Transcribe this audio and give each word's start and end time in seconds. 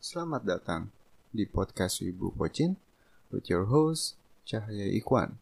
Selamat 0.00 0.48
datang 0.48 0.88
di 1.28 1.44
podcast 1.44 2.00
Ibu 2.00 2.32
Pocin 2.32 2.72
with 3.28 3.52
your 3.52 3.68
host 3.68 4.16
Cahaya 4.48 4.88
Ikwan. 4.88 5.36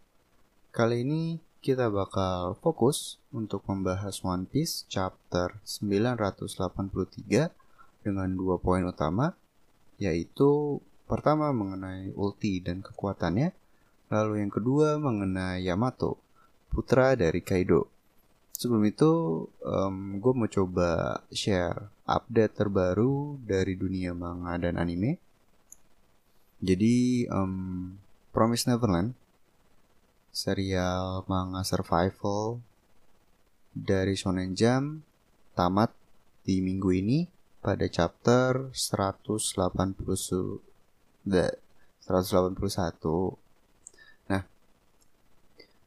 Kali 0.74 1.06
ini 1.06 1.38
kita 1.62 1.86
bakal 1.86 2.58
fokus 2.58 3.22
untuk 3.30 3.62
membahas 3.70 4.18
One 4.26 4.50
Piece 4.50 4.82
chapter 4.90 5.62
983 5.62 7.54
dengan 8.02 8.28
dua 8.34 8.58
poin 8.58 8.82
utama 8.82 9.38
yaitu 10.02 10.82
pertama 11.06 11.54
mengenai 11.54 12.10
ulti 12.18 12.58
dan 12.58 12.82
kekuatannya, 12.82 13.54
lalu 14.10 14.42
yang 14.42 14.50
kedua 14.50 14.98
mengenai 14.98 15.62
Yamato, 15.62 16.18
putra 16.66 17.14
dari 17.14 17.46
Kaido. 17.46 17.86
Sebelum 18.58 18.82
itu, 18.90 19.46
um, 19.62 20.18
gue 20.18 20.32
mau 20.34 20.50
coba 20.50 21.22
share 21.30 21.94
update 22.02 22.58
terbaru 22.58 23.38
dari 23.38 23.78
dunia 23.78 24.10
manga 24.18 24.58
dan 24.58 24.74
anime. 24.74 25.14
Jadi, 26.58 27.22
um, 27.30 27.94
Promise 28.34 28.66
Neverland, 28.66 29.14
serial 30.34 31.22
manga 31.30 31.62
survival 31.62 32.58
dari 33.70 34.18
Shonen 34.18 34.58
Jump 34.58 35.06
tamat 35.54 35.94
di 36.42 36.58
minggu 36.58 36.90
ini 36.98 37.30
pada 37.62 37.86
chapter 37.86 38.74
180 38.74 39.62
181. 42.02 43.47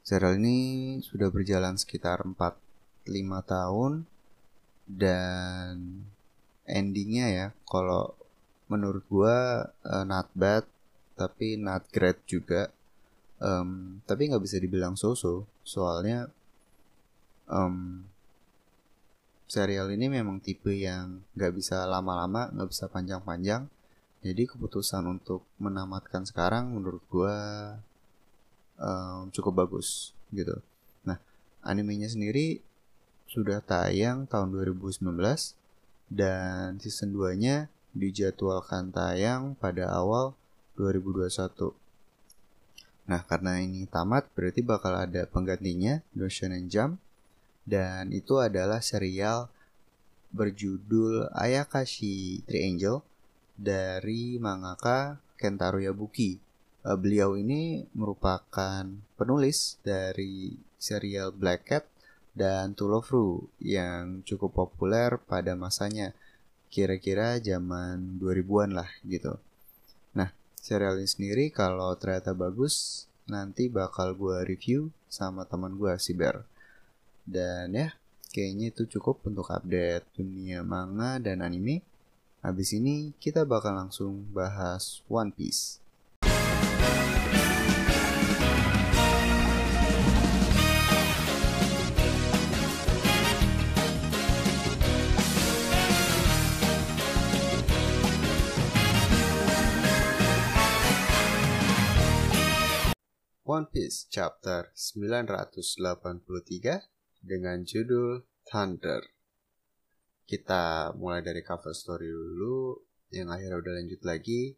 Serial 0.02 0.42
ini 0.42 0.98
sudah 1.06 1.30
berjalan 1.30 1.78
sekitar 1.78 2.26
4-5 2.26 3.06
tahun 3.46 3.94
dan 4.90 6.02
endingnya 6.66 7.28
ya 7.30 7.48
kalau 7.70 8.18
menurut 8.66 9.06
gua 9.12 9.70
uh, 9.86 10.06
not 10.08 10.32
bad 10.34 10.66
tapi 11.14 11.54
not 11.60 11.86
great 11.94 12.18
juga. 12.26 12.74
Um, 13.42 14.02
tapi 14.06 14.30
nggak 14.30 14.42
bisa 14.42 14.62
dibilang 14.62 14.94
so-so 14.94 15.50
soalnya 15.66 16.30
um, 17.50 18.06
serial 19.50 19.90
ini 19.90 20.14
memang 20.14 20.38
tipe 20.38 20.70
yang 20.70 21.26
nggak 21.34 21.54
bisa 21.58 21.90
lama-lama 21.90 22.50
nggak 22.50 22.70
bisa 22.74 22.86
panjang-panjang. 22.90 23.70
Jadi 24.22 24.46
keputusan 24.50 25.06
untuk 25.10 25.46
menamatkan 25.58 26.26
sekarang 26.26 26.74
menurut 26.74 27.02
gua 27.10 27.38
um, 28.82 29.30
cukup 29.30 29.64
bagus 29.66 30.18
gitu 30.34 30.58
nah 31.06 31.22
animenya 31.62 32.10
sendiri 32.10 32.66
sudah 33.32 33.64
tayang 33.64 34.28
tahun 34.28 34.52
2019 34.52 35.08
dan 36.12 36.76
season 36.84 37.16
2-nya 37.16 37.72
dijadwalkan 37.96 38.92
tayang 38.92 39.56
pada 39.56 39.88
awal 39.88 40.36
2021. 40.76 41.72
Nah, 43.08 43.22
karena 43.28 43.60
ini 43.60 43.88
tamat 43.88 44.28
berarti 44.36 44.64
bakal 44.64 44.96
ada 44.96 45.28
penggantinya 45.28 46.00
Shonen 46.16 46.68
Jump 46.72 47.00
dan 47.68 48.12
itu 48.12 48.40
adalah 48.40 48.80
serial 48.80 49.48
berjudul 50.32 51.32
Ayakashi 51.36 52.44
Triangle 52.48 53.04
dari 53.60 54.40
mangaka 54.40 55.20
Kentaro 55.36 55.80
Yabuki. 55.84 56.40
Uh, 56.82 56.98
beliau 56.98 57.38
ini 57.38 57.86
merupakan 57.94 58.82
penulis 59.14 59.78
dari 59.86 60.58
serial 60.82 61.30
Black 61.30 61.62
Cat 61.70 61.86
dan 62.34 62.74
Tulofru 62.74 63.46
yang 63.62 64.26
cukup 64.26 64.56
populer 64.56 65.22
pada 65.22 65.54
masanya 65.54 66.16
kira-kira 66.72 67.38
zaman 67.38 68.18
2000-an 68.18 68.72
lah 68.82 68.90
gitu. 69.04 69.38
Nah, 70.16 70.32
serial 70.56 70.98
ini 70.98 71.06
sendiri 71.06 71.46
kalau 71.52 71.94
ternyata 72.00 72.32
bagus 72.32 73.06
nanti 73.28 73.68
bakal 73.68 74.16
gue 74.16 74.42
review 74.48 74.90
sama 75.12 75.44
teman 75.44 75.76
gue 75.76 75.92
si 76.00 76.16
Bear. 76.16 76.48
Dan 77.28 77.76
ya, 77.76 77.94
kayaknya 78.32 78.72
itu 78.72 78.88
cukup 78.98 79.22
untuk 79.28 79.52
update 79.52 80.08
dunia 80.16 80.64
manga 80.64 81.20
dan 81.20 81.44
anime. 81.44 81.84
Habis 82.42 82.74
ini 82.74 83.14
kita 83.22 83.46
bakal 83.46 83.78
langsung 83.78 84.26
bahas 84.34 85.06
One 85.12 85.30
Piece. 85.30 85.81
One 103.52 103.68
Piece 103.68 104.08
chapter 104.08 104.72
983 104.72 105.84
dengan 107.20 107.68
judul 107.68 108.24
Thunder. 108.48 109.04
Kita 110.24 110.96
mulai 110.96 111.20
dari 111.20 111.44
cover 111.44 111.76
story 111.76 112.08
dulu, 112.08 112.80
yang 113.12 113.28
akhirnya 113.28 113.60
udah 113.60 113.74
lanjut 113.76 114.02
lagi. 114.08 114.56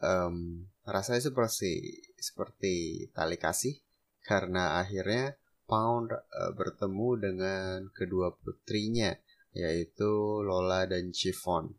Um, 0.00 0.64
rasanya 0.88 1.28
seperti 1.28 2.00
seperti 2.16 3.06
tali 3.12 3.36
kasih 3.36 3.76
karena 4.24 4.80
akhirnya 4.80 5.36
Pound 5.68 6.10
uh, 6.10 6.52
bertemu 6.56 7.08
dengan 7.20 7.76
kedua 7.94 8.34
putrinya 8.34 9.14
yaitu 9.52 10.40
Lola 10.42 10.88
dan 10.88 11.12
Chiffon. 11.12 11.76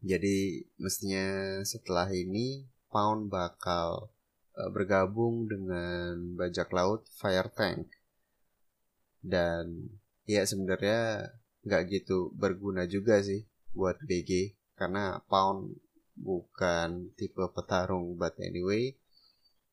Jadi 0.00 0.64
mestinya 0.80 1.60
setelah 1.66 2.08
ini 2.14 2.64
Pound 2.88 3.28
bakal 3.28 4.14
Eh, 4.60 4.70
bergabung 4.74 5.48
dengan 5.48 6.36
bajak 6.36 6.68
laut 6.76 7.08
Fire 7.16 7.48
Tank 7.48 7.88
dan 9.24 9.94
ya 10.28 10.44
sebenarnya 10.44 11.32
nggak 11.64 11.82
gitu 11.88 12.34
berguna 12.36 12.84
juga 12.84 13.24
sih 13.24 13.46
buat 13.72 13.96
BG 14.04 14.58
karena 14.76 15.22
Pound 15.30 15.80
bukan 16.20 17.10
tipe 17.16 17.40
petarung 17.56 18.14
but 18.20 18.36
anyway 18.44 18.92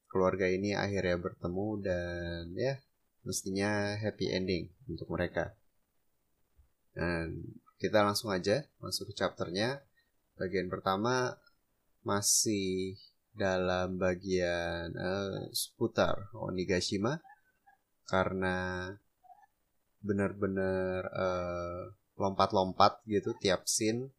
keluarga 0.08 0.47
ini 0.47 0.74
akhirnya 0.74 1.19
bertemu 1.19 1.68
dan 1.84 2.44
ya 2.56 2.80
mestinya 3.28 4.00
happy 4.00 4.31
ending 4.31 4.72
untuk 4.88 5.12
mereka. 5.12 5.52
Dan 6.96 7.44
kita 7.78 8.02
langsung 8.02 8.31
aja 8.31 8.63
masuk 8.80 9.12
ke 9.12 9.13
chapternya. 9.19 9.84
Bagian 10.40 10.72
pertama 10.72 11.36
masih 12.07 12.96
dalam 13.36 14.00
bagian 14.00 14.96
uh, 14.96 15.52
seputar 15.53 16.31
Onigashima 16.34 17.19
karena 18.07 18.90
benar-benar 20.02 21.02
uh, 21.12 21.84
lompat-lompat 22.16 23.03
gitu 23.06 23.36
tiap 23.38 23.68
scene 23.68 24.09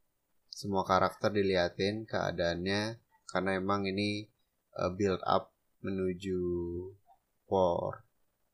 semua 0.59 0.83
karakter 0.83 1.31
diliatin 1.31 2.03
keadaannya 2.03 2.99
karena 3.31 3.51
emang 3.55 3.87
ini 3.87 4.27
uh, 4.75 4.91
build 4.91 5.23
up 5.23 5.55
menuju 5.87 6.43
war 7.47 8.03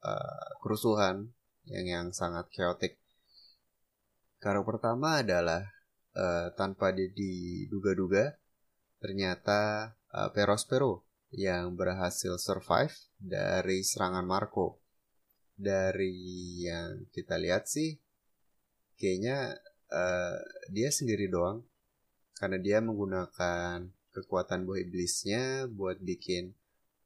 uh, 0.05 0.49
kerusuhan 0.61 1.33
yang 1.65 1.89
yang 1.89 2.07
sangat 2.13 2.53
chaotic. 2.53 3.01
Karakter 4.37 4.69
pertama 4.69 5.25
adalah 5.25 5.65
uh, 6.13 6.53
tanpa 6.53 6.93
diduga-duga 6.93 8.37
ternyata 9.01 9.93
uh, 10.13 10.29
Perospero 10.29 11.09
yang 11.33 11.73
berhasil 11.73 12.37
survive 12.37 12.93
dari 13.17 13.81
serangan 13.81 14.29
Marco. 14.29 14.85
Dari 15.57 16.13
yang 16.69 17.09
kita 17.15 17.41
lihat 17.41 17.65
sih, 17.65 17.97
kayaknya 19.01 19.57
uh, 19.89 20.37
dia 20.69 20.91
sendiri 20.91 21.31
doang, 21.31 21.63
karena 22.45 22.61
dia 22.61 22.85
menggunakan 22.85 23.89
kekuatan 24.13 24.69
buah 24.69 24.85
iblisnya 24.85 25.65
buat 25.73 25.97
bikin 26.05 26.53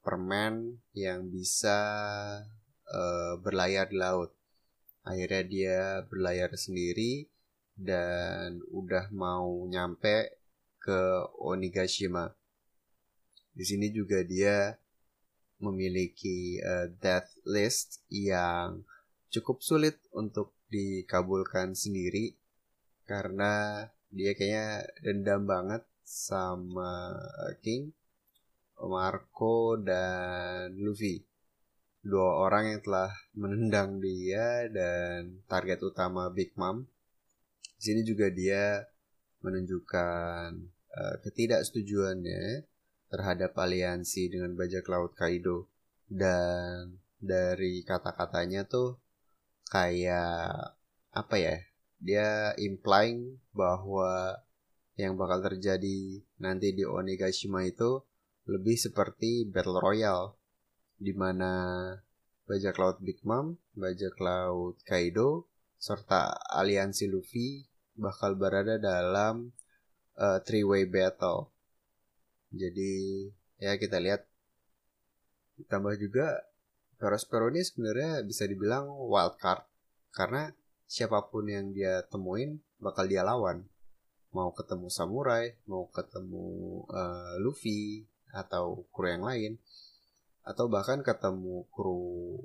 permen 0.03 0.83
yang 0.99 1.31
bisa 1.31 1.79
uh, 2.91 3.39
berlayar 3.39 3.87
di 3.87 4.03
laut. 4.03 4.35
Akhirnya 5.07 5.43
dia 5.47 5.79
berlayar 6.11 6.51
sendiri 6.59 7.31
dan 7.79 8.59
udah 8.75 9.15
mau 9.15 9.63
nyampe 9.71 10.43
ke 10.83 10.99
Onigashima 11.39 12.35
di 13.59 13.67
sini 13.67 13.91
juga 13.91 14.23
dia 14.23 14.79
memiliki 15.59 16.63
uh, 16.63 16.87
death 17.03 17.27
list 17.43 18.07
yang 18.07 18.87
cukup 19.35 19.59
sulit 19.67 19.99
untuk 20.15 20.55
dikabulkan 20.71 21.75
sendiri 21.75 22.39
karena 23.03 23.83
dia 24.09 24.33
kayaknya 24.33 24.89
dendam 25.05 25.45
banget 25.45 25.83
sama 26.09 27.13
King, 27.61 27.93
Marco 28.81 29.77
dan 29.77 30.73
Luffy. 30.81 31.25
Dua 32.01 32.49
orang 32.49 32.73
yang 32.73 32.81
telah 32.81 33.13
menendang 33.37 34.01
dia 34.01 34.65
dan 34.73 35.45
target 35.45 35.85
utama 35.85 36.33
Big 36.33 36.57
Mom. 36.57 36.89
Di 37.77 37.93
sini 37.93 38.01
juga 38.07 38.33
dia 38.33 38.81
menunjukkan 39.45 40.49
uh, 40.95 41.17
ketidaksetujuannya 41.23 42.65
terhadap 43.09 43.53
aliansi 43.55 44.33
dengan 44.33 44.57
bajak 44.57 44.85
laut 44.89 45.13
Kaido 45.15 45.69
dan 46.09 46.97
dari 47.21 47.85
kata-katanya 47.85 48.65
tuh 48.65 48.97
kayak 49.69 50.77
apa 51.13 51.37
ya 51.37 51.57
dia 51.99 52.55
implying 52.59 53.39
bahwa 53.51 54.39
yang 54.99 55.15
bakal 55.15 55.43
terjadi 55.43 56.23
nanti 56.43 56.75
di 56.75 56.83
Onigashima 56.83 57.67
itu 57.67 58.03
lebih 58.51 58.75
seperti 58.75 59.47
battle 59.47 59.79
royale 59.79 60.35
di 60.99 61.15
mana 61.15 61.53
bajak 62.49 62.75
laut 62.81 62.99
Big 63.05 63.23
Mom, 63.23 63.55
bajak 63.77 64.19
laut 64.19 64.81
Kaido, 64.83 65.47
serta 65.79 66.35
aliansi 66.51 67.07
Luffy 67.07 67.63
bakal 67.95 68.35
berada 68.35 68.81
dalam 68.81 69.55
uh, 70.19 70.39
three-way 70.43 70.89
battle. 70.89 71.55
Jadi 72.51 73.29
ya 73.61 73.79
kita 73.79 74.03
lihat 74.03 74.27
ditambah 75.59 75.95
juga 75.99 76.43
Perospero 76.99 77.47
ini 77.55 77.63
sebenarnya 77.63 78.27
bisa 78.27 78.43
dibilang 78.43 78.91
wild 78.91 79.39
card 79.39 79.63
karena 80.11 80.51
siapa 80.89 81.29
pun 81.29 81.47
yang 81.47 81.71
dia 81.77 82.03
temuin 82.09 82.59
bakal 82.81 83.05
dia 83.05 83.21
lawan. 83.23 83.69
Mau 84.33 84.53
ketemu 84.53 84.89
samurai, 84.89 85.57
mau 85.69 85.89
ketemu 85.93 86.83
uh, 86.89 87.37
Luffy 87.41 88.09
atau 88.33 88.85
kru 88.93 89.09
yang 89.09 89.25
lain 89.25 89.53
atau 90.45 90.69
bahkan 90.69 91.05
ketemu 91.05 91.69
kru 91.69 92.37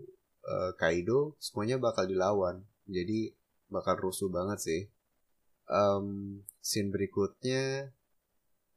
uh, 0.44 0.72
Kaido 0.76 1.40
semuanya 1.40 1.80
bakal 1.80 2.04
dilawan. 2.04 2.68
Jadi 2.84 3.32
bakal 3.72 3.96
rusuh 3.98 4.28
banget 4.28 4.60
sih 4.60 4.82
um, 5.70 6.40
scene 6.60 6.92
berikutnya 6.92 7.92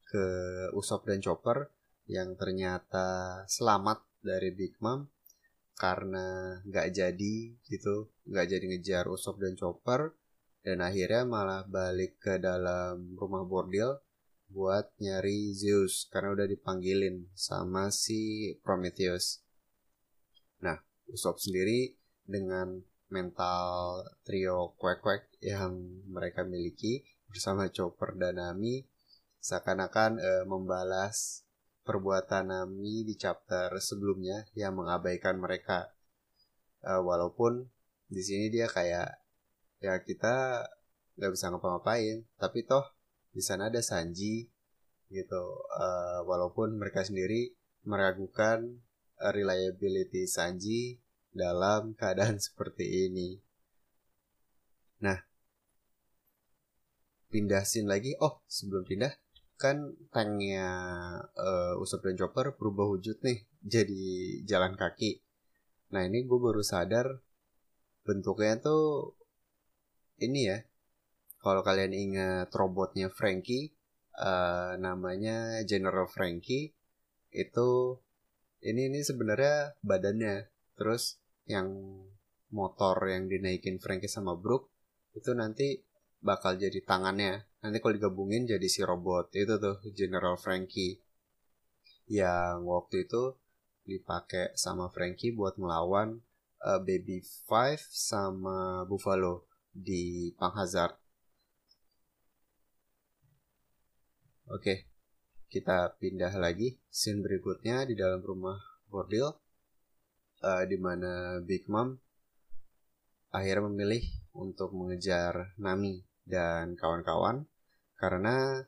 ke 0.06 0.26
Usop 0.74 1.06
dan 1.06 1.18
Chopper 1.18 1.70
yang 2.06 2.38
ternyata 2.38 3.42
selamat 3.50 4.02
dari 4.22 4.54
Big 4.54 4.78
Mom 4.78 5.10
karena 5.76 6.58
nggak 6.64 6.88
jadi 6.96 7.36
gitu 7.68 8.08
nggak 8.26 8.46
jadi 8.48 8.64
ngejar 8.64 9.04
Usop 9.12 9.36
dan 9.38 9.54
Chopper 9.54 10.16
dan 10.66 10.82
akhirnya 10.82 11.22
malah 11.22 11.62
balik 11.68 12.18
ke 12.18 12.42
dalam 12.42 13.14
rumah 13.14 13.46
bordil 13.46 14.00
buat 14.50 14.90
nyari 14.98 15.54
Zeus 15.54 16.10
karena 16.10 16.34
udah 16.34 16.46
dipanggilin 16.50 17.30
sama 17.38 17.94
si 17.94 18.50
Prometheus. 18.66 19.42
Nah, 20.62 20.78
Usop 21.06 21.38
sendiri 21.38 21.94
dengan 22.26 22.82
mental 23.06 24.02
trio 24.26 24.74
kwek-kwek 24.74 25.38
yang 25.38 26.02
mereka 26.10 26.42
miliki 26.42 27.06
bersama 27.30 27.70
Chopper 27.70 28.18
dan 28.18 28.42
Nami 28.42 28.82
seakan-akan 29.38 30.18
e, 30.18 30.30
membalas 30.50 31.45
perbuatan 31.86 32.50
Nami 32.50 33.06
di 33.06 33.14
chapter 33.14 33.70
sebelumnya 33.78 34.42
yang 34.58 34.74
mengabaikan 34.74 35.38
mereka. 35.38 35.94
E, 36.82 36.90
walaupun 36.98 37.62
di 38.10 38.22
sini 38.26 38.50
dia 38.50 38.66
kayak 38.66 39.22
ya 39.78 39.94
kita 40.02 40.66
nggak 41.14 41.30
bisa 41.30 41.54
ngapa-ngapain, 41.54 42.26
tapi 42.36 42.66
toh 42.66 42.82
di 43.30 43.38
sana 43.38 43.70
ada 43.70 43.78
Sanji 43.78 44.50
gitu. 45.06 45.44
E, 45.78 45.86
walaupun 46.26 46.74
mereka 46.74 47.06
sendiri 47.06 47.54
meragukan 47.86 48.82
reliability 49.22 50.26
Sanji 50.26 50.98
dalam 51.30 51.92
keadaan 52.00 52.42
seperti 52.42 53.06
ini. 53.06 53.38
Nah, 55.06 55.22
pindah 57.30 57.62
scene 57.62 57.86
lagi. 57.86 58.16
Oh, 58.18 58.42
sebelum 58.48 58.82
pindah, 58.82 59.12
kan 59.56 59.96
tanknya 60.12 60.68
uh, 61.32 61.80
Usop 61.80 62.04
dan 62.04 62.16
Chopper 62.20 62.52
berubah 62.56 62.86
wujud 62.92 63.20
nih 63.24 63.44
jadi 63.64 64.04
jalan 64.44 64.76
kaki. 64.76 65.24
Nah, 65.96 66.04
ini 66.04 66.28
gue 66.28 66.38
baru 66.38 66.60
sadar 66.60 67.20
bentuknya 68.04 68.60
tuh 68.60 69.16
ini 70.20 70.52
ya. 70.52 70.58
Kalau 71.40 71.62
kalian 71.62 71.94
ingat 71.94 72.50
robotnya 72.52 73.06
Frankie, 73.08 73.70
uh, 74.18 74.74
namanya 74.76 75.62
General 75.62 76.10
Frankie, 76.10 76.74
itu 77.30 77.68
ini 78.66 78.90
ini 78.90 79.00
sebenarnya 79.00 79.78
badannya. 79.80 80.50
Terus 80.74 81.22
yang 81.46 81.70
motor 82.50 82.98
yang 83.06 83.30
dinaikin 83.30 83.78
Frankie 83.78 84.10
sama 84.10 84.34
Brook 84.34 84.68
itu 85.14 85.32
nanti 85.32 85.80
bakal 86.20 86.58
jadi 86.58 86.82
tangannya 86.82 87.46
nanti 87.66 87.82
kalau 87.82 87.98
digabungin 87.98 88.46
jadi 88.46 88.62
si 88.70 88.86
robot 88.86 89.34
itu 89.34 89.58
tuh 89.58 89.82
General 89.90 90.38
Frankie. 90.38 91.02
Yang 92.06 92.62
waktu 92.62 92.96
itu 93.10 93.34
dipakai 93.82 94.54
sama 94.54 94.86
Frankie 94.94 95.34
buat 95.34 95.58
melawan 95.58 96.22
uh, 96.62 96.78
Baby 96.78 97.26
Five 97.50 97.82
sama 97.90 98.86
Buffalo 98.86 99.50
di 99.74 100.30
Pang 100.38 100.54
Hazard. 100.54 100.94
Oke, 104.46 104.86
kita 105.50 105.98
pindah 105.98 106.30
lagi. 106.38 106.78
Scene 106.86 107.18
berikutnya 107.18 107.82
di 107.82 107.98
dalam 107.98 108.22
rumah 108.22 108.62
bordil 108.86 109.26
uh, 110.46 110.62
di 110.62 110.78
mana 110.78 111.42
Big 111.42 111.66
Mom 111.66 111.98
akhirnya 113.34 113.66
memilih 113.66 114.06
untuk 114.38 114.70
mengejar 114.70 115.50
Nami 115.58 116.06
dan 116.22 116.78
kawan-kawan 116.78 117.44
karena 117.96 118.62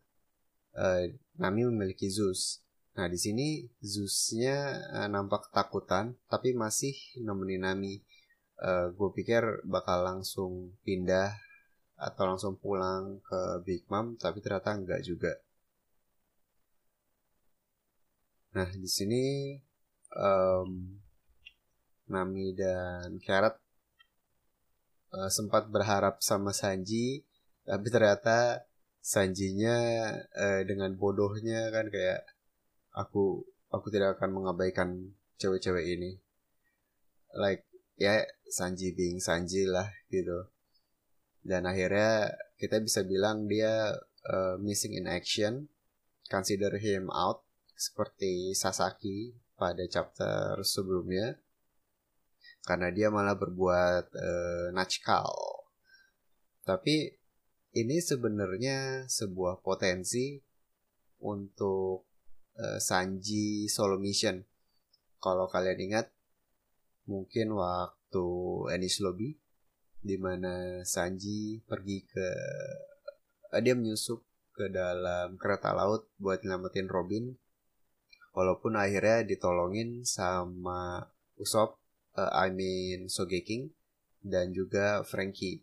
uh, 0.75 1.03
Nami 1.39 1.69
memiliki 1.69 2.09
Zeus. 2.09 2.65
Nah 2.97 3.07
di 3.07 3.21
sini 3.21 3.63
Zeusnya 3.79 4.83
uh, 4.91 5.09
nampak 5.09 5.49
ketakutan 5.49 6.17
tapi 6.27 6.57
masih 6.57 6.97
nemenin 7.23 7.63
Nami. 7.63 8.03
Uh, 8.59 8.91
gue 8.91 9.11
pikir 9.15 9.63
bakal 9.71 10.03
langsung 10.03 10.75
pindah 10.83 11.31
atau 11.95 12.27
langsung 12.27 12.59
pulang 12.59 13.23
ke 13.23 13.63
Big 13.63 13.87
Mom 13.87 14.19
tapi 14.19 14.43
ternyata 14.43 14.75
enggak 14.75 15.05
juga. 15.07 15.31
Nah 18.59 18.67
di 18.75 18.91
sini 18.91 19.55
um, 20.19 20.99
Nami 22.11 22.57
dan 22.57 23.21
Carrot 23.23 23.61
sempat 25.33 25.71
berharap 25.73 26.21
sama 26.21 26.53
Sanji 26.53 27.25
tapi 27.65 27.89
ternyata 27.89 28.68
Sanjinya 29.09 29.77
uh, 30.37 30.61
dengan 30.69 30.93
bodohnya 31.01 31.73
kan 31.73 31.89
kayak 31.89 32.29
aku 32.93 33.41
aku 33.73 33.89
tidak 33.89 34.21
akan 34.21 34.37
mengabaikan 34.37 35.17
cewek-cewek 35.41 35.97
ini. 35.97 36.21
Like 37.33 37.65
ya 37.97 38.21
Sanji 38.53 38.93
being 38.93 39.17
Sanji 39.17 39.65
lah 39.65 39.89
gitu. 40.13 40.53
Dan 41.41 41.65
akhirnya 41.65 42.37
kita 42.61 42.85
bisa 42.85 43.01
bilang 43.01 43.49
dia 43.49 43.97
uh, 44.29 44.61
missing 44.61 44.93
in 44.93 45.09
action. 45.09 45.73
Consider 46.29 46.77
him 46.77 47.09
out 47.09 47.49
seperti 47.81 48.53
Sasaki 48.53 49.33
pada 49.57 49.89
chapter 49.89 50.61
sebelumnya. 50.61 51.41
Karena 52.61 52.93
dia 52.93 53.09
malah 53.09 53.41
berbuat 53.41 54.13
uh. 54.13 54.69
Tapi 56.69 57.18
ini 57.79 58.03
sebenarnya 58.03 59.07
sebuah 59.07 59.63
potensi 59.63 60.39
untuk 61.23 62.07
uh, 62.59 62.79
Sanji 62.83 63.71
solo 63.71 63.99
mission. 63.99 64.43
Kalau 65.19 65.51
kalian 65.51 65.93
ingat, 65.93 66.07
mungkin 67.07 67.55
waktu 67.55 68.27
Ennis 68.75 69.03
Lobby, 69.03 69.39
di 69.99 70.17
mana 70.19 70.83
Sanji 70.87 71.63
pergi 71.67 72.07
ke 72.07 72.29
uh, 73.55 73.61
dia 73.63 73.75
menyusup 73.75 74.23
ke 74.55 74.71
dalam 74.71 75.39
kereta 75.39 75.71
laut 75.71 76.11
buat 76.19 76.43
nyelamatin 76.43 76.91
Robin 76.91 77.31
walaupun 78.35 78.75
akhirnya 78.75 79.23
ditolongin 79.23 80.03
sama 80.03 81.07
Usop 81.39 81.79
uh, 82.19 82.31
I 82.35 82.51
mean 82.51 83.07
Sogeking 83.07 83.71
dan 84.19 84.51
juga 84.51 85.07
Frankie. 85.07 85.63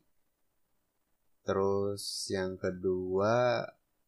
Terus 1.45 2.25
yang 2.33 2.57
kedua 2.57 3.61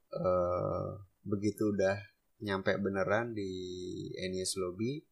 uh, 0.10 0.90
begitu 1.22 1.70
udah 1.70 2.02
nyampe 2.42 2.74
beneran 2.82 3.38
di 3.38 3.54
Enies 4.18 4.58
Lobby, 4.58 5.06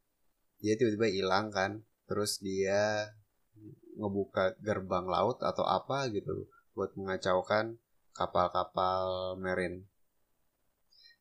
dia 0.58 0.74
tiba-tiba 0.74 1.06
hilang 1.10 1.54
kan. 1.54 1.86
Terus 2.10 2.42
dia 2.42 3.14
ngebuka 3.96 4.58
gerbang 4.60 5.06
laut 5.08 5.40
atau 5.42 5.64
apa 5.64 6.10
gitu 6.12 6.50
buat 6.76 6.92
mengacaukan 6.98 7.78
kapal-kapal 8.12 9.38
marine. 9.38 9.88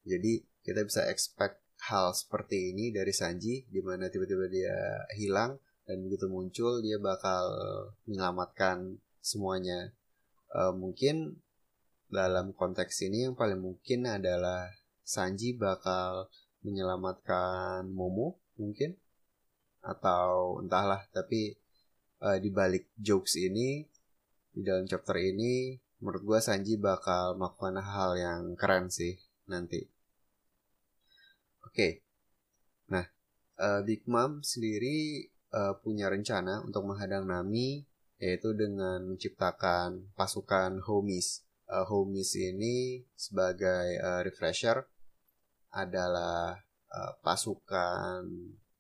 Jadi 0.05 0.45
kita 0.65 0.85
bisa 0.85 1.05
expect 1.09 1.61
hal 1.85 2.17
seperti 2.17 2.73
ini 2.73 2.91
dari 2.91 3.13
Sanji 3.13 3.69
di 3.69 3.81
mana 3.85 4.09
tiba-tiba 4.09 4.49
dia 4.49 5.05
hilang 5.21 5.61
dan 5.85 6.01
begitu 6.01 6.33
muncul 6.33 6.81
dia 6.81 6.97
bakal 6.97 7.45
menyelamatkan 8.09 8.97
semuanya 9.21 9.93
uh, 10.55 10.73
mungkin 10.73 11.37
dalam 12.09 12.55
konteks 12.55 13.03
ini 13.11 13.27
yang 13.27 13.35
paling 13.35 13.59
mungkin 13.59 14.07
adalah 14.07 14.71
Sanji 15.05 15.53
bakal 15.53 16.33
menyelamatkan 16.65 17.85
Momo 17.91 18.41
mungkin 18.57 18.97
atau 19.85 20.63
entahlah 20.65 21.05
tapi 21.13 21.53
uh, 22.25 22.41
di 22.41 22.49
balik 22.49 22.89
jokes 22.97 23.37
ini 23.37 23.85
di 24.55 24.63
dalam 24.65 24.89
chapter 24.89 25.19
ini 25.21 25.77
menurut 26.01 26.23
gue 26.25 26.39
Sanji 26.41 26.81
bakal 26.81 27.37
melakukan 27.37 27.83
hal 27.85 28.17
yang 28.17 28.41
keren 28.57 28.89
sih 28.89 29.19
nanti. 29.51 29.85
Oke, 31.65 31.75
okay. 31.75 31.93
nah 32.89 33.05
uh, 33.59 33.83
Big 33.83 34.07
Mom 34.07 34.41
sendiri 34.41 35.27
uh, 35.51 35.75
punya 35.83 36.07
rencana 36.07 36.63
untuk 36.63 36.87
menghadang 36.87 37.27
Nami 37.27 37.83
yaitu 38.25 38.57
dengan 38.57 39.05
menciptakan 39.05 40.09
pasukan 40.17 40.81
homies. 40.89 41.45
Uh, 41.69 41.85
homies 41.85 42.33
ini 42.41 43.05
sebagai 43.13 44.01
uh, 44.01 44.25
refresher 44.25 44.89
adalah 45.77 46.57
uh, 46.89 47.13
pasukan 47.21 48.25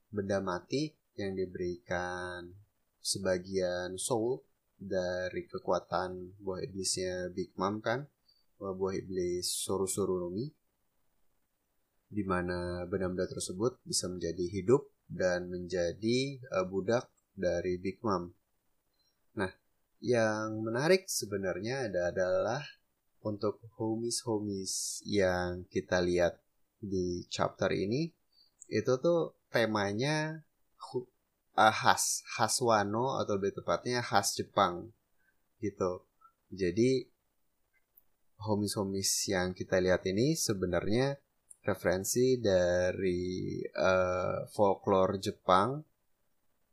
benda 0.08 0.40
mati 0.40 0.96
yang 1.20 1.36
diberikan 1.36 2.56
sebagian 3.04 4.00
soul 4.00 4.40
dari 4.80 5.44
kekuatan 5.44 6.40
buah 6.40 6.64
iblisnya 6.64 7.28
Big 7.28 7.52
Mom 7.60 7.84
kan 7.84 8.08
buah 8.56 8.96
iblis 8.96 9.44
Soru 9.44 9.84
Nomi 10.24 10.48
di 12.08 12.24
mana 12.24 12.88
benda-benda 12.88 13.28
tersebut 13.28 13.76
bisa 13.84 14.08
menjadi 14.08 14.46
hidup 14.48 14.88
dan 15.04 15.52
menjadi 15.52 16.40
uh, 16.48 16.64
budak 16.64 17.10
dari 17.36 17.76
Big 17.76 18.00
Mom. 18.00 18.32
Yang 20.04 20.60
menarik 20.60 21.08
sebenarnya 21.08 21.88
adalah 21.88 22.60
untuk 23.24 23.56
homies-homies 23.80 25.00
yang 25.08 25.64
kita 25.72 26.04
lihat 26.04 26.44
di 26.76 27.24
chapter 27.32 27.72
ini 27.72 28.12
itu 28.68 28.92
tuh 29.00 29.40
temanya 29.48 30.44
uh, 31.56 31.72
khas 31.72 32.20
khas 32.36 32.60
Wano 32.60 33.16
atau 33.16 33.40
lebih 33.40 33.56
tepatnya 33.56 34.04
khas 34.04 34.36
Jepang 34.36 34.92
gitu. 35.64 36.04
Jadi 36.52 37.08
homies-homies 38.44 39.32
yang 39.32 39.56
kita 39.56 39.80
lihat 39.80 40.04
ini 40.04 40.36
sebenarnya 40.36 41.16
referensi 41.64 42.36
dari 42.44 43.56
uh, 43.72 44.44
folklore 44.52 45.16
Jepang 45.16 45.80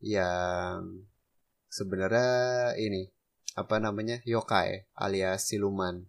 yang 0.04 1.08
sebenarnya 1.72 2.76
ini 2.76 3.21
apa 3.56 3.84
namanya 3.84 4.24
yokai 4.24 4.88
alias 4.96 5.52
siluman. 5.52 6.08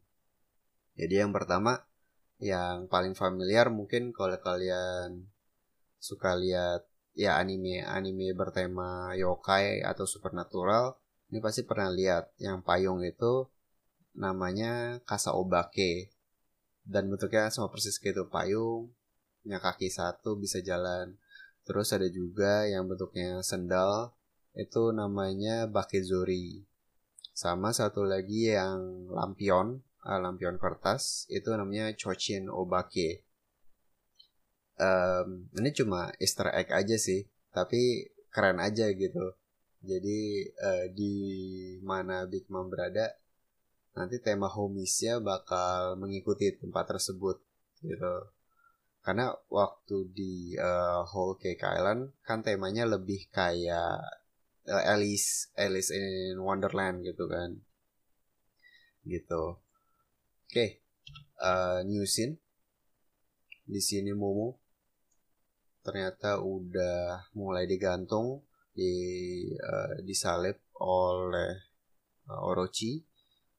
Jadi 0.95 1.25
yang 1.25 1.35
pertama 1.35 1.83
yang 2.43 2.87
paling 2.91 3.15
familiar 3.15 3.71
mungkin 3.71 4.15
kalau 4.15 4.39
kalian 4.39 5.31
suka 6.03 6.35
lihat 6.35 6.87
ya 7.15 7.39
anime 7.39 7.83
anime 7.83 8.35
bertema 8.35 9.15
yokai 9.15 9.83
atau 9.83 10.07
supernatural 10.07 10.99
ini 11.33 11.41
pasti 11.41 11.65
pernah 11.65 11.89
lihat. 11.89 12.37
Yang 12.37 12.61
payung 12.63 13.01
itu 13.03 13.49
namanya 14.13 15.01
kasa 15.09 15.33
obake 15.33 16.13
dan 16.85 17.09
bentuknya 17.09 17.49
sama 17.49 17.73
persis 17.73 17.97
kayak 17.97 18.21
itu 18.21 18.25
payung 18.29 18.93
punya 19.41 19.59
kaki 19.59 19.89
satu 19.89 20.37
bisa 20.37 20.61
jalan. 20.61 21.17
Terus 21.65 21.91
ada 21.97 22.07
juga 22.07 22.69
yang 22.69 22.85
bentuknya 22.85 23.41
sendal 23.41 24.13
itu 24.53 24.93
namanya 24.93 25.65
bakezori 25.65 26.69
sama 27.33 27.73
satu 27.73 28.05
lagi 28.05 28.53
yang 28.53 29.09
lampion 29.09 29.81
uh, 30.07 30.21
lampion 30.21 30.59
kertas 30.59 31.27
itu 31.33 31.49
namanya 31.55 31.95
chochin 31.95 32.51
obake. 32.51 33.25
Um, 34.81 35.53
ini 35.57 35.71
cuma 35.77 36.11
Easter 36.19 36.49
egg 36.51 36.73
aja 36.73 36.97
sih 36.99 37.29
tapi 37.53 38.09
keren 38.33 38.59
aja 38.59 38.89
gitu. 38.93 39.37
Jadi 39.83 40.49
uh, 40.63 40.87
di 40.95 41.15
mana 41.83 42.25
Big 42.31 42.47
Mom 42.49 42.71
berada 42.71 43.11
nanti 43.93 44.17
tema 44.25 44.49
homisnya 44.49 45.21
bakal 45.21 46.01
mengikuti 46.01 46.55
tempat 46.57 46.97
tersebut 46.97 47.37
gitu. 47.85 48.15
Karena 49.03 49.35
waktu 49.51 50.15
di 50.15 50.55
uh, 50.55 51.03
Whole 51.03 51.35
Cake 51.37 51.67
Island 51.67 52.15
kan 52.23 52.41
temanya 52.47 52.87
lebih 52.87 53.27
kayak 53.35 54.22
uh, 54.69 54.85
Alice 54.87 55.51
Alice 55.59 55.91
in 55.91 56.39
Wonderland 56.39 57.03
gitu 57.03 57.27
kan 57.27 57.59
gitu 59.03 59.59
oke 59.59 60.51
okay. 60.51 60.83
uh, 61.43 61.83
new 61.83 62.07
scene 62.07 62.39
di 63.67 63.81
sini 63.83 64.15
Momo 64.15 64.63
ternyata 65.83 66.39
udah 66.39 67.33
mulai 67.35 67.67
digantung 67.67 68.47
di 68.71 68.95
uh, 69.59 69.99
disalib 70.07 70.63
oleh 70.79 71.53
uh, 72.31 72.47
Orochi 72.47 73.03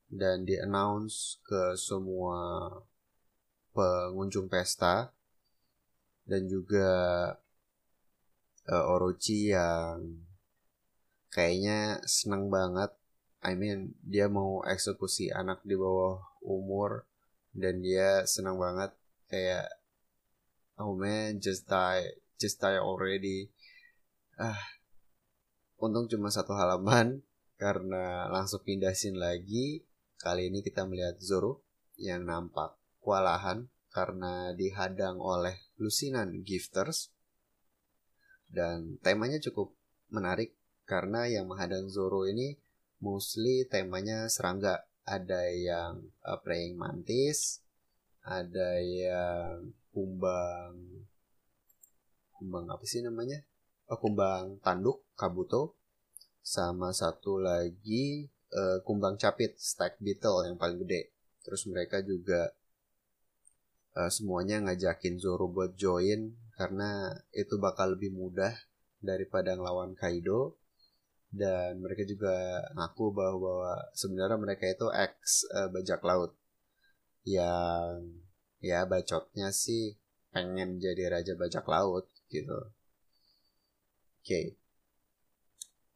dan 0.08 0.48
di 0.48 0.56
announce 0.56 1.44
ke 1.44 1.76
semua 1.76 2.70
pengunjung 3.74 4.48
pesta 4.48 5.12
dan 6.24 6.48
juga 6.48 6.90
uh, 8.72 8.94
Orochi 8.94 9.52
yang 9.52 10.00
kayaknya 11.34 12.00
seneng 12.06 12.54
banget. 12.54 12.94
I 13.44 13.58
mean 13.60 13.98
dia 14.06 14.32
mau 14.32 14.64
eksekusi 14.64 15.34
anak 15.34 15.66
di 15.68 15.76
bawah 15.76 16.22
umur 16.46 17.10
dan 17.52 17.82
dia 17.82 18.24
senang 18.30 18.62
banget. 18.62 18.94
Kayak 19.28 19.68
oh 20.78 20.94
man 20.94 21.42
just 21.42 21.66
die 21.68 22.06
just 22.38 22.62
die 22.62 22.80
already. 22.80 23.50
Ah 24.38 24.62
untung 25.82 26.08
cuma 26.08 26.32
satu 26.32 26.56
halaman 26.56 27.26
karena 27.64 28.30
langsung 28.30 28.62
pindah 28.62 28.94
scene 28.94 29.18
lagi. 29.18 29.84
Kali 30.22 30.48
ini 30.48 30.64
kita 30.64 30.88
melihat 30.88 31.20
Zoro 31.20 31.68
yang 32.00 32.24
nampak 32.24 32.80
kewalahan 33.04 33.68
karena 33.92 34.56
dihadang 34.56 35.20
oleh 35.20 35.60
lusinan 35.76 36.48
gifters. 36.48 37.12
Dan 38.48 39.02
temanya 39.04 39.44
cukup 39.44 39.76
menarik 40.08 40.56
karena 40.84 41.28
yang 41.28 41.50
menghadang 41.50 41.88
Zoro 41.88 42.28
ini 42.28 42.56
mostly 43.04 43.68
temanya 43.68 44.32
serangga. 44.32 44.86
Ada 45.04 45.52
yang 45.52 46.00
uh, 46.24 46.40
praying 46.40 46.80
mantis 46.80 47.64
ada 48.24 48.80
yang 48.80 49.76
kumbang 49.92 51.04
kumbang 52.40 52.66
apa 52.72 52.84
sih 52.88 53.04
namanya? 53.04 53.44
Oh, 53.92 54.00
kumbang 54.00 54.64
tanduk 54.64 55.04
kabuto 55.20 55.76
sama 56.40 56.96
satu 56.96 57.40
lagi 57.40 58.32
uh, 58.56 58.80
kumbang 58.88 59.20
capit 59.20 59.60
stack 59.60 60.00
beetle 60.00 60.48
yang 60.48 60.56
paling 60.56 60.80
gede. 60.88 61.12
Terus 61.44 61.68
mereka 61.68 62.00
juga 62.00 62.56
uh, 64.00 64.08
semuanya 64.08 64.64
ngajakin 64.64 65.20
Zoro 65.20 65.52
buat 65.52 65.76
join 65.76 66.32
karena 66.56 67.12
itu 67.36 67.60
bakal 67.60 68.00
lebih 68.00 68.16
mudah 68.16 68.56
daripada 69.04 69.52
ngelawan 69.60 70.00
Kaido 70.00 70.56
dan 71.34 71.82
mereka 71.82 72.06
juga 72.06 72.62
ngaku 72.78 73.10
bahwa 73.10 73.74
sebenarnya 73.98 74.38
mereka 74.38 74.70
itu 74.70 74.86
ex 74.94 75.50
uh, 75.50 75.66
bajak 75.74 76.06
laut. 76.06 76.38
Yang 77.26 78.22
ya 78.62 78.86
bacotnya 78.86 79.50
sih 79.50 79.98
pengen 80.30 80.78
jadi 80.78 81.10
raja 81.10 81.34
bajak 81.34 81.66
laut 81.66 82.06
gitu. 82.30 82.54
Oke. 84.22 84.30
Okay. 84.30 84.46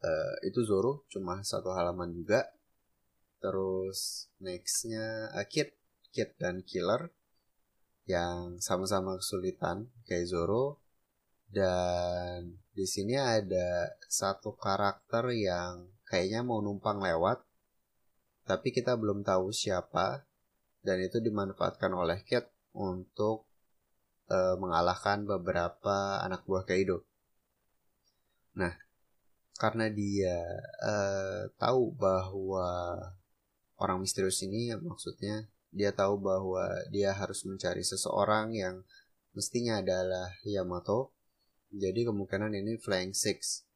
uh, 0.01 0.09
eh, 0.09 0.49
itu 0.49 0.65
Zoro 0.65 1.05
cuma 1.13 1.45
satu 1.45 1.69
halaman 1.69 2.17
juga. 2.17 2.41
Terus 3.37 4.33
nextnya 4.41 5.29
uh, 5.37 5.45
Kit. 5.45 5.77
Kit 6.09 6.33
dan 6.41 6.65
Killer. 6.65 7.13
Yang 8.09 8.65
sama-sama 8.65 9.21
kesulitan 9.21 9.93
kayak 10.09 10.25
Zoro 10.33 10.81
dan 11.47 12.59
di 12.75 12.85
sini 12.85 13.15
ada 13.17 13.91
satu 14.05 14.53
karakter 14.55 15.31
yang 15.33 15.87
kayaknya 16.05 16.43
mau 16.43 16.59
numpang 16.59 16.99
lewat 16.99 17.41
tapi 18.47 18.71
kita 18.71 18.95
belum 18.95 19.27
tahu 19.27 19.51
siapa 19.51 20.23
dan 20.79 21.03
itu 21.03 21.19
dimanfaatkan 21.19 21.91
oleh 21.91 22.23
Kit 22.23 22.47
untuk 22.71 23.43
uh, 24.31 24.55
mengalahkan 24.55 25.27
beberapa 25.27 26.23
anak 26.23 26.47
buah 26.47 26.63
Kaido. 26.63 27.03
Nah, 28.55 28.71
karena 29.59 29.91
dia 29.91 30.39
uh, 30.79 31.51
tahu 31.59 31.91
bahwa 31.91 32.95
orang 33.77 33.99
misterius 33.99 34.39
ini 34.47 34.71
maksudnya 34.79 35.51
dia 35.75 35.91
tahu 35.91 36.15
bahwa 36.17 36.71
dia 36.87 37.11
harus 37.11 37.43
mencari 37.43 37.83
seseorang 37.83 38.55
yang 38.55 38.87
mestinya 39.35 39.83
adalah 39.83 40.31
Yamato. 40.47 41.11
Jadi 41.71 42.07
kemungkinan 42.07 42.55
ini 42.55 42.79
Flying 42.79 43.11
Six. 43.11 43.67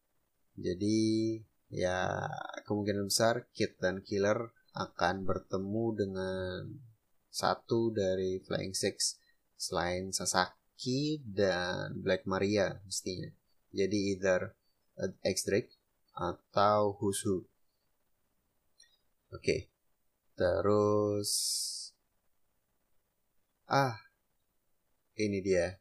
Jadi 0.56 1.40
ya 1.72 2.28
kemungkinan 2.68 3.08
besar 3.08 3.48
Kid 3.56 3.80
dan 3.80 4.04
Killer 4.04 4.52
akan 4.76 5.28
bertemu 5.28 5.86
dengan 5.96 6.72
satu 7.32 7.92
dari 7.92 8.40
Flying 8.44 8.76
Six 8.76 9.20
selain 9.56 10.12
Sasaki 10.16 11.20
dan 11.24 12.00
Black 12.00 12.28
Maria 12.28 12.80
mestinya. 12.88 13.32
Jadi 13.72 14.16
either 14.16 14.56
X 15.24 15.48
Drake 15.48 15.72
atau 16.16 16.96
Husu. 17.00 17.44
Oke. 19.32 19.40
Okay. 19.40 19.60
Terus 20.36 21.32
ah 23.72 23.96
ini 25.16 25.40
dia 25.40 25.78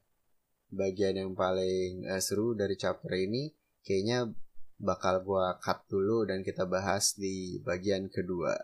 bagian 0.71 1.19
yang 1.19 1.33
paling 1.35 2.07
uh, 2.07 2.23
seru 2.23 2.55
dari 2.55 2.79
chapter 2.79 3.11
ini 3.19 3.51
kayaknya 3.83 4.31
bakal 4.79 5.21
gua 5.27 5.59
cut 5.59 5.83
dulu 5.91 6.25
dan 6.25 6.47
kita 6.47 6.65
bahas 6.65 7.19
di 7.19 7.59
bagian 7.61 8.07
kedua. 8.09 8.55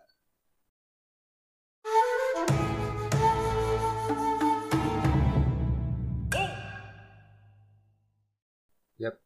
Yap. 8.96 9.20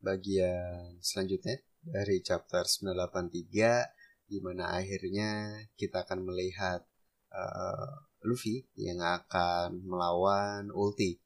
Bagian 0.00 0.96
selanjutnya 1.04 1.60
dari 1.84 2.24
chapter 2.24 2.64
983 2.64 4.30
di 4.30 4.38
mana 4.38 4.78
akhirnya 4.78 5.60
kita 5.74 6.06
akan 6.06 6.24
melihat 6.24 6.86
uh, 7.34 8.06
Luffy 8.22 8.68
yang 8.78 9.02
akan 9.02 9.82
melawan 9.84 10.70
Ulti. 10.70 11.18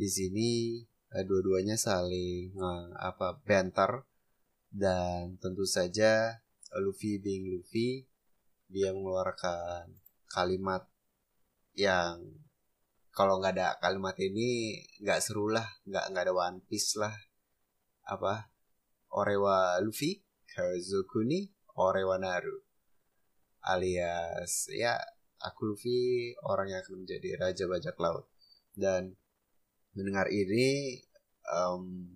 Di 0.00 0.08
sini 0.08 0.80
uh, 1.12 1.24
dua-duanya 1.28 1.76
saling 1.76 2.56
uh, 2.56 2.88
apa 2.96 3.36
banter 3.44 4.08
dan 4.72 5.36
tentu 5.36 5.68
saja 5.68 6.40
Luffy 6.80 7.20
being 7.20 7.52
Luffy 7.52 8.08
dia 8.72 8.96
mengeluarkan 8.96 9.92
kalimat 10.32 10.88
yang 11.76 12.16
kalau 13.12 13.44
nggak 13.44 13.60
ada 13.60 13.76
kalimat 13.76 14.16
ini 14.16 14.80
nggak 15.04 15.20
seru 15.20 15.52
lah 15.52 15.68
nggak 15.84 16.16
nggak 16.16 16.24
ada 16.24 16.32
One 16.32 16.64
Piece 16.64 16.96
lah. 16.96 17.12
Apa? 18.08 18.48
Orewa 19.12 19.84
Luffy 19.84 20.24
Kazukuni 20.48 21.52
Orewa 21.76 22.16
Naru. 22.16 22.56
Alias 23.68 24.72
ya 24.72 24.96
aku 25.44 25.76
Luffy 25.76 26.32
orang 26.48 26.72
yang 26.72 26.80
akan 26.80 27.04
menjadi 27.04 27.36
raja 27.36 27.68
bajak 27.68 28.00
laut. 28.00 28.24
Dan 28.72 29.19
mendengar 29.94 30.30
ini 30.30 31.00
um, 31.50 32.06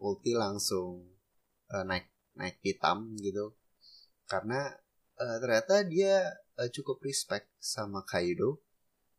Ulti 0.00 0.32
langsung 0.32 1.04
uh, 1.68 1.84
naik 1.84 2.08
naik 2.34 2.56
hitam 2.64 3.12
gitu 3.20 3.52
karena 4.24 4.72
uh, 5.20 5.36
ternyata 5.42 5.84
dia 5.84 6.32
uh, 6.56 6.70
cukup 6.72 7.04
respect 7.04 7.52
sama 7.60 8.02
Kaido 8.08 8.64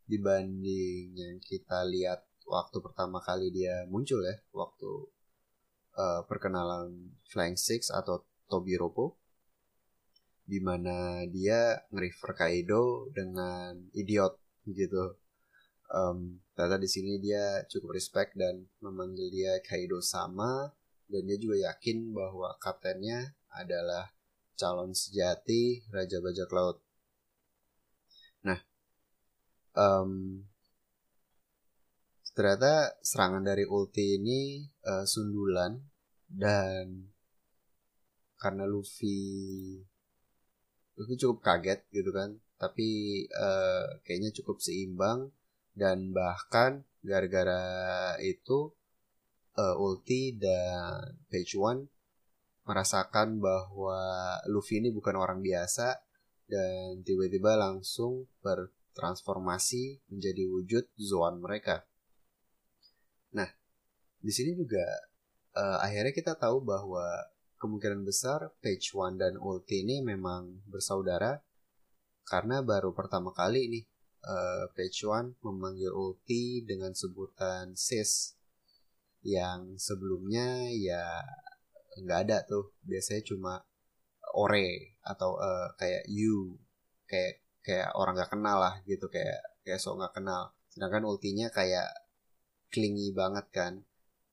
dibanding 0.09 1.13
yang 1.13 1.37
kita 1.39 1.85
lihat 1.85 2.25
waktu 2.49 2.77
pertama 2.81 3.21
kali 3.21 3.53
dia 3.53 3.85
muncul 3.87 4.25
ya 4.25 4.35
waktu 4.51 4.89
uh, 5.95 6.21
perkenalan 6.25 7.15
Flying 7.29 7.55
Six 7.55 7.93
atau 7.93 8.25
Tobiropo 8.49 9.21
di 10.51 10.59
mana 10.59 11.23
dia 11.31 11.79
nge-refer 11.95 12.31
Kaido 12.35 13.07
dengan 13.15 13.77
idiot 13.95 14.35
gitu. 14.67 15.15
Um, 15.91 16.39
ternyata 16.55 16.79
di 16.79 16.87
sini 16.87 17.19
dia 17.19 17.67
cukup 17.67 17.99
respect 17.99 18.39
dan 18.39 18.63
memanggil 18.79 19.27
dia 19.27 19.59
Kaido 19.59 19.99
sama 19.99 20.71
dan 21.11 21.27
dia 21.27 21.35
juga 21.35 21.67
yakin 21.67 22.15
bahwa 22.15 22.55
kaptennya 22.63 23.35
adalah 23.51 24.15
calon 24.55 24.95
sejati 24.95 25.83
Raja 25.91 26.23
Bajak 26.23 26.47
Laut. 26.55 26.79
Nah, 28.47 28.59
um, 29.75 30.41
ternyata 32.31 32.95
serangan 33.03 33.43
dari 33.43 33.67
ulti 33.67 34.15
ini 34.15 34.63
uh, 34.87 35.03
sundulan 35.03 35.75
dan 36.31 37.11
karena 38.39 38.63
Luffy 38.63 39.19
Luffy 40.95 41.15
cukup 41.19 41.43
kaget 41.43 41.83
gitu 41.91 42.15
kan 42.15 42.39
tapi 42.55 43.21
uh, 43.35 43.99
kayaknya 44.07 44.31
cukup 44.31 44.63
seimbang 44.63 45.29
dan 45.81 46.13
bahkan 46.13 46.85
gara-gara 47.01 48.13
itu 48.21 48.69
uh, 49.57 49.81
ulti 49.81 50.37
dan 50.37 51.17
page 51.33 51.57
one 51.57 51.89
merasakan 52.69 53.41
bahwa 53.41 53.97
Luffy 54.45 54.77
ini 54.77 54.93
bukan 54.93 55.17
orang 55.17 55.41
biasa 55.41 55.97
dan 56.45 57.01
tiba-tiba 57.01 57.57
langsung 57.57 58.29
ber 58.45 58.69
transformasi 58.91 60.03
menjadi 60.11 60.43
wujud 60.51 60.85
Zoan 60.99 61.39
mereka. 61.39 61.87
Nah, 63.31 63.47
di 64.19 64.29
sini 64.35 64.53
juga 64.53 64.83
uh, 65.55 65.79
akhirnya 65.79 66.11
kita 66.11 66.35
tahu 66.35 66.61
bahwa 66.61 67.07
kemungkinan 67.55 68.03
besar 68.03 68.51
Page 68.59 68.91
One 68.93 69.15
dan 69.15 69.39
Ulti 69.39 69.87
ini 69.87 70.03
memang 70.03 70.59
bersaudara 70.67 71.39
karena 72.27 72.59
baru 72.61 72.91
pertama 72.91 73.31
kali 73.31 73.71
nih 73.71 73.83
uh, 74.25 74.65
Page 74.73 75.05
One 75.07 75.37
memanggil 75.41 75.91
Ulti 75.93 76.65
dengan 76.65 76.93
sebutan 76.93 77.73
sis. 77.77 78.37
Yang 79.21 79.77
sebelumnya 79.81 80.69
ya 80.73 81.21
nggak 82.01 82.19
ada 82.29 82.37
tuh. 82.45 82.73
Biasanya 82.85 83.23
cuma 83.25 83.53
ore 84.33 84.97
atau 85.05 85.37
uh, 85.37 85.73
kayak 85.77 86.05
you. 86.09 86.57
Kayak 87.05 87.43
kayak 87.61 87.93
orang 87.93 88.17
gak 88.17 88.33
kenal 88.33 88.57
lah 88.57 88.75
gitu 88.89 89.05
kayak 89.11 89.41
kayak 89.61 89.77
sok 89.77 90.01
gak 90.01 90.15
kenal. 90.17 90.55
Sedangkan 90.71 91.05
ultinya 91.05 91.51
kayak 91.53 91.91
klingi 92.73 93.13
banget 93.13 93.45
kan. 93.53 93.73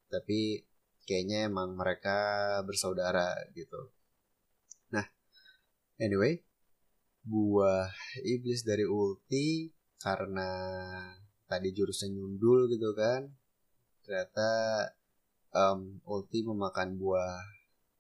Tapi 0.09 0.65
kayaknya 1.05 1.49
emang 1.49 1.77
mereka 1.77 2.17
bersaudara 2.65 3.37
gitu. 3.53 3.93
Nah 4.95 5.05
anyway 6.01 6.41
buah 7.29 7.93
iblis 8.25 8.65
dari 8.65 8.89
ulti 8.89 9.69
karena 9.99 10.51
tadi 11.51 11.75
jurusnya 11.75 12.15
nyundul 12.15 12.71
gitu 12.71 12.95
kan 12.95 13.27
ternyata 14.07 14.51
um, 15.53 16.01
ulti 16.07 16.47
memakan 16.47 16.97
buah 16.97 17.43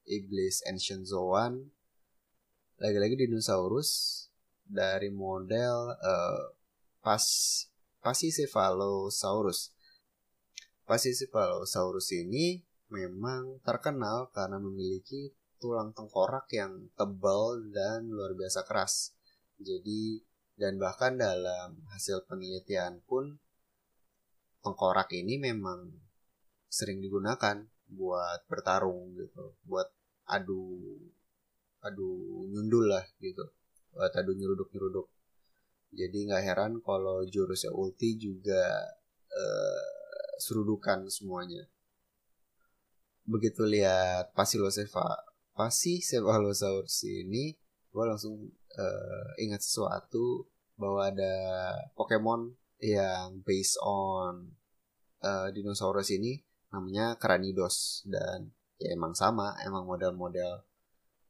iblis 0.08 0.62
ancient 0.64 1.04
zoan 1.04 1.68
lagi-lagi 2.78 3.26
dinosaurus 3.26 4.24
dari 4.62 5.11
model 5.11 5.98
uh, 5.98 6.54
pas 7.02 7.24
Pachycephalosaurus. 7.98 9.74
Pachycephalosaurus 10.87 12.14
ini 12.14 12.62
memang 12.88 13.58
terkenal 13.66 14.30
karena 14.30 14.56
memiliki 14.62 15.34
tulang 15.58 15.90
tengkorak 15.92 16.46
yang 16.54 16.88
tebal 16.94 17.58
dan 17.74 18.06
luar 18.08 18.32
biasa 18.38 18.62
keras. 18.64 19.18
Jadi 19.58 20.22
dan 20.59 20.75
bahkan 20.77 21.14
dalam 21.14 21.79
hasil 21.94 22.27
penelitian 22.27 22.99
pun 23.07 23.38
tengkorak 24.61 25.14
ini 25.14 25.38
memang 25.38 25.94
sering 26.66 26.99
digunakan 26.99 27.62
buat 27.88 28.44
bertarung 28.51 29.14
gitu, 29.14 29.55
buat 29.64 29.87
adu 30.29 30.83
adu 31.79 32.11
nyundul 32.51 32.90
lah 32.90 33.07
gitu 33.23 33.47
buat 33.94 34.12
adu 34.14 34.31
nyeruduk-nyeruduk. 34.37 35.07
Jadi 35.90 36.29
nggak 36.29 36.44
heran 36.44 36.73
kalau 36.85 37.25
jurusnya 37.25 37.73
ulti 37.73 38.14
juga 38.21 38.92
uh, 39.33 39.90
serudukan 40.37 41.09
semuanya. 41.09 41.64
Begitu 43.25 43.64
lihat 43.64 44.33
Pasilosefa, 44.37 45.18
Pasicephalosaurus 45.57 47.05
ini, 47.09 47.57
gue 47.90 48.05
langsung 48.05 48.53
uh, 48.76 49.28
ingat 49.40 49.64
sesuatu 49.64 50.44
bahwa 50.76 51.09
ada 51.09 51.35
Pokemon 51.96 52.54
yang 52.78 53.42
based 53.42 53.78
on 53.83 54.54
uh, 55.24 55.48
dinosaurus 55.50 56.14
ini 56.14 56.38
namanya 56.70 57.16
Cranidos 57.16 58.04
dan 58.07 58.52
ya 58.78 58.94
emang 58.94 59.16
sama 59.16 59.57
emang 59.64 59.88
model-model 59.88 60.62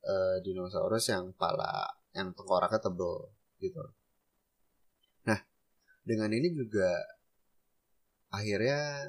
uh, 0.04 0.36
dinosaurus 0.44 1.08
yang 1.08 1.32
pala 1.38 1.88
yang 2.12 2.34
tengkoraknya 2.34 2.82
tebel 2.82 3.32
gitu. 3.62 3.82
Nah, 5.24 5.40
dengan 6.04 6.28
ini 6.34 6.52
juga 6.52 6.90
akhirnya 8.28 9.08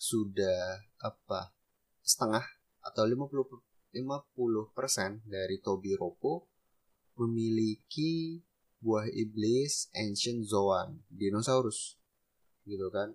sudah 0.00 0.78
apa 1.02 1.50
setengah 2.06 2.44
atau 2.80 3.04
50 3.04 3.70
50% 3.90 5.26
dari 5.26 5.58
Tobi 5.58 5.98
Roppo 5.98 6.46
memiliki 7.20 8.40
buah 8.80 9.04
iblis 9.12 9.92
Ancient 9.92 10.48
Zoan 10.48 11.04
dinosaurus 11.12 12.00
gitu 12.64 12.88
kan? 12.88 13.12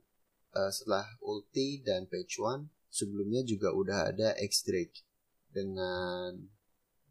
Uh, 0.56 0.72
setelah 0.72 1.04
Ulti 1.26 1.84
dan 1.84 2.06
Page 2.08 2.40
One 2.40 2.70
sebelumnya 2.88 3.44
juga 3.44 3.76
udah 3.76 4.14
ada 4.14 4.38
X 4.40 4.64
Drake 4.64 5.04
dengan 5.52 6.38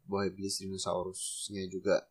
buah 0.07 0.29
iblis 0.31 0.63
dinosaurusnya 0.63 1.69
juga. 1.69 2.09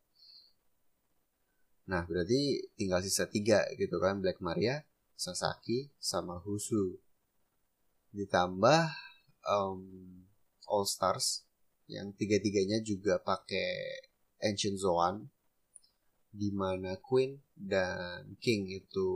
Nah, 1.90 2.06
berarti 2.06 2.64
tinggal 2.78 3.02
sisa 3.02 3.26
tiga 3.26 3.66
gitu 3.76 3.98
kan? 3.98 4.22
Black 4.22 4.38
Maria 4.38 4.84
Sasaki, 5.14 5.94
sama 6.02 6.42
Husu. 6.42 6.98
Ditambah 8.14 8.90
um, 9.46 9.82
All 10.66 10.86
Stars 10.86 11.46
yang 11.86 12.16
tiga-tiganya 12.16 12.80
juga 12.80 13.20
pakai 13.20 14.00
Ancient 14.44 14.76
Zoan 14.76 15.24
di 16.34 16.52
mana 16.52 17.00
Queen 17.00 17.40
dan 17.56 18.36
King 18.42 18.68
itu 18.68 19.08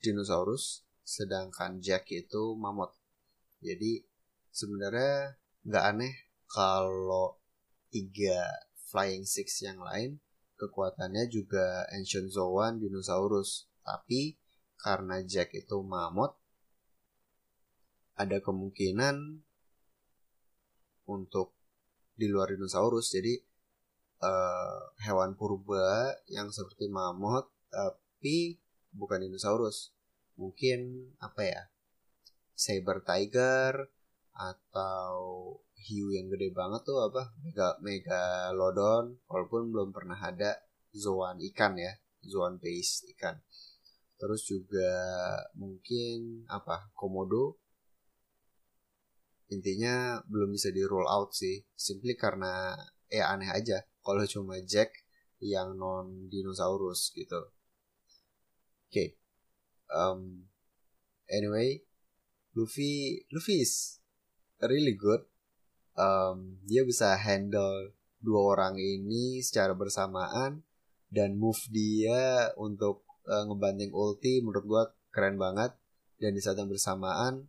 dinosaurus 0.00 0.86
sedangkan 1.04 1.78
Jack 1.84 2.08
itu 2.10 2.56
mammoth. 2.56 2.96
Jadi 3.60 4.00
sebenarnya 4.50 5.36
nggak 5.66 5.84
aneh 5.84 6.14
kalau 6.48 7.36
tiga 7.92 8.46
Flying 8.88 9.26
Six 9.28 9.66
yang 9.66 9.82
lain 9.82 10.18
kekuatannya 10.56 11.28
juga 11.28 11.84
Ancient 11.92 12.32
Zoan 12.32 12.80
dinosaurus. 12.80 13.68
Tapi 13.84 14.34
karena 14.80 15.22
Jack 15.22 15.54
itu 15.54 15.78
mammoth, 15.84 16.34
ada 18.16 18.40
kemungkinan 18.40 19.44
untuk 21.06 21.54
di 22.16 22.26
luar 22.26 22.56
dinosaurus. 22.56 23.12
Jadi 23.12 23.36
uh, 24.22 24.80
hewan 25.04 25.36
purba 25.36 26.16
yang 26.30 26.48
seperti 26.52 26.88
mammoth 26.88 27.50
tapi 27.68 28.60
bukan 28.92 29.24
dinosaurus. 29.28 29.92
Mungkin 30.36 31.12
apa 31.20 31.42
ya? 31.44 31.62
Saber 32.56 33.04
tiger 33.04 33.92
atau 34.36 35.16
hiu 35.80 36.12
yang 36.12 36.28
gede 36.28 36.52
banget 36.52 36.84
tuh 36.84 37.08
apa 37.08 37.32
mega 37.40 37.76
megalodon 37.80 39.16
walaupun 39.24 39.72
belum 39.72 39.96
pernah 39.96 40.18
ada 40.20 40.60
zoan 40.92 41.40
ikan 41.52 41.76
ya 41.80 41.96
zoan 42.20 42.60
base 42.60 43.08
ikan 43.16 43.40
terus 44.20 44.44
juga 44.44 44.92
mungkin 45.56 46.44
apa 46.52 46.92
komodo 46.92 47.60
intinya 49.48 50.20
belum 50.26 50.52
bisa 50.52 50.68
di 50.74 50.82
roll 50.84 51.06
out 51.08 51.32
sih 51.32 51.62
simply 51.72 52.12
karena 52.18 52.76
ya 53.06 53.30
aneh 53.30 53.48
aja 53.48 53.84
kalau 54.06 54.22
cuma 54.30 54.62
Jack 54.62 54.94
yang 55.42 55.74
non 55.74 56.30
dinosaurus 56.30 57.10
gitu 57.10 57.42
oke 57.42 57.50
okay. 58.86 59.18
um, 59.90 60.46
anyway 61.26 61.82
Luffy 62.56 63.20
Luffy 63.28 63.60
is 63.60 64.00
really 64.64 64.96
good. 64.96 65.20
Um, 65.92 66.60
dia 66.64 66.88
bisa 66.88 67.12
handle 67.16 67.92
dua 68.20 68.56
orang 68.56 68.80
ini 68.80 69.44
secara 69.44 69.76
bersamaan 69.76 70.64
dan 71.12 71.36
move 71.36 71.60
dia 71.68 72.52
untuk 72.56 73.04
uh, 73.28 73.44
ngebanting 73.48 73.92
ulti 73.92 74.40
menurut 74.40 74.64
gua 74.64 74.82
keren 75.12 75.36
banget 75.36 75.76
dan 76.16 76.32
di 76.32 76.40
saat 76.40 76.56
yang 76.56 76.72
bersamaan 76.72 77.44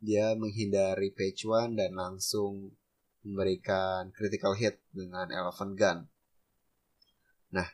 dia 0.00 0.36
menghindari 0.36 1.12
page 1.12 1.44
one 1.48 1.76
dan 1.76 1.96
langsung 1.96 2.72
memberikan 3.26 4.08
critical 4.12 4.56
hit 4.56 4.80
dengan 4.92 5.28
elephant 5.28 5.76
gun. 5.76 5.98
Nah, 7.52 7.68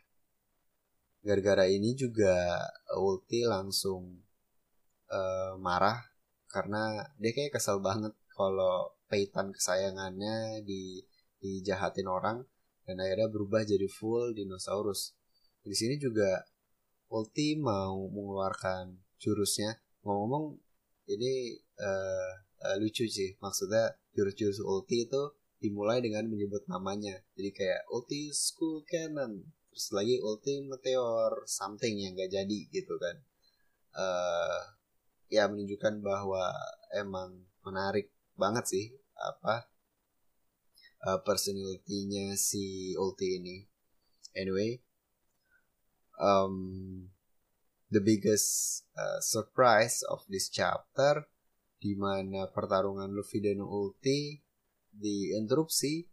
gara-gara 1.23 1.67
ini 1.71 1.95
juga 1.95 2.67
ulti 2.99 3.47
langsung 3.47 4.23
uh, 5.11 5.55
marah 5.59 6.03
karena 6.51 7.07
dia 7.19 7.33
kayak 7.35 7.59
kesel 7.59 7.79
banget 7.83 8.15
kalau 8.35 8.95
peitan 9.07 9.55
kesayangannya 9.55 10.67
di 10.67 11.03
dijahatin 11.39 12.09
orang 12.11 12.43
dan 12.87 12.99
akhirnya 13.03 13.29
berubah 13.31 13.63
jadi 13.63 13.87
full 13.87 14.35
dinosaurus. 14.35 15.15
Di 15.63 15.75
sini 15.75 15.99
juga 15.99 16.47
Ulti 17.07 17.55
mau 17.55 18.11
mengeluarkan 18.11 18.99
jurusnya. 19.23 19.79
Ngomong-ngomong 20.03 20.59
ini 21.07 21.55
uh, 21.79 22.33
uh, 22.67 22.77
lucu 22.83 23.07
sih. 23.07 23.39
Maksudnya 23.39 23.95
jurus-jurus 24.19 24.59
Ulti 24.63 25.07
itu 25.07 25.23
dimulai 25.63 26.03
dengan 26.03 26.27
menyebut 26.27 26.67
namanya. 26.67 27.23
Jadi 27.39 27.51
kayak 27.55 27.83
Ulti 27.95 28.35
School 28.35 28.83
Cannon. 28.83 29.47
Terus 29.71 29.89
lagi 29.95 30.17
Ulti 30.19 30.67
Meteor 30.67 31.47
something 31.47 31.95
yang 31.95 32.19
gak 32.19 32.33
jadi 32.33 32.59
gitu 32.73 32.99
kan. 32.99 33.17
Uh, 33.97 34.61
ya 35.31 35.49
menunjukkan 35.49 36.05
bahwa 36.05 36.53
emang 36.95 37.47
menarik 37.65 38.13
banget 38.37 38.69
sih 38.69 38.87
apa 39.17 39.67
uh, 41.09 41.19
personality-nya 41.25 42.37
si 42.37 42.93
Ulti 42.95 43.41
ini. 43.41 43.57
Anyway, 44.37 44.85
um, 46.21 47.09
the 47.89 48.05
biggest 48.05 48.85
uh, 48.93 49.21
surprise 49.25 50.05
of 50.13 50.21
this 50.29 50.53
chapter 50.53 51.25
di 51.77 51.93
mana 51.95 52.49
pertarungan 52.49 53.13
Luffy 53.13 53.45
dan 53.45 53.61
Ulti 53.61 54.41
diinterupsi 54.97 56.05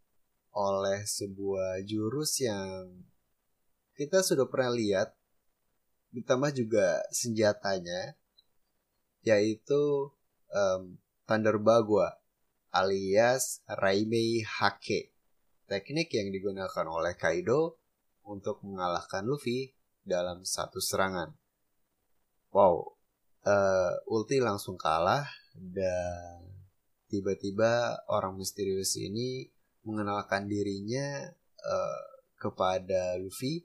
oleh 0.53 1.01
sebuah 1.07 1.81
jurus 1.87 2.43
yang 2.43 2.91
kita 3.95 4.21
sudah 4.21 4.45
pernah 4.45 4.73
lihat 4.75 5.15
ditambah 6.13 6.53
juga 6.53 7.01
senjatanya 7.09 8.13
yaitu 9.25 10.13
um, 10.51 10.99
Thunder 11.25 11.57
Bagua 11.57 12.21
alias 12.73 13.61
Raimei 13.69 14.43
Hake. 14.43 15.13
Teknik 15.69 16.11
yang 16.11 16.29
digunakan 16.29 16.85
oleh 16.89 17.15
Kaido 17.15 17.79
untuk 18.27 18.59
mengalahkan 18.65 19.23
Luffy 19.23 19.71
dalam 20.03 20.43
satu 20.43 20.83
serangan. 20.83 21.31
Wow, 22.51 22.99
uh, 23.47 23.93
ulti 24.11 24.37
langsung 24.43 24.75
kalah 24.75 25.25
dan 25.53 26.43
tiba-tiba 27.07 28.03
orang 28.09 28.37
misterius 28.37 28.97
ini 28.97 29.45
mengenalkan 29.85 30.49
dirinya 30.49 31.29
uh, 31.61 32.05
kepada 32.39 33.15
Luffy 33.21 33.63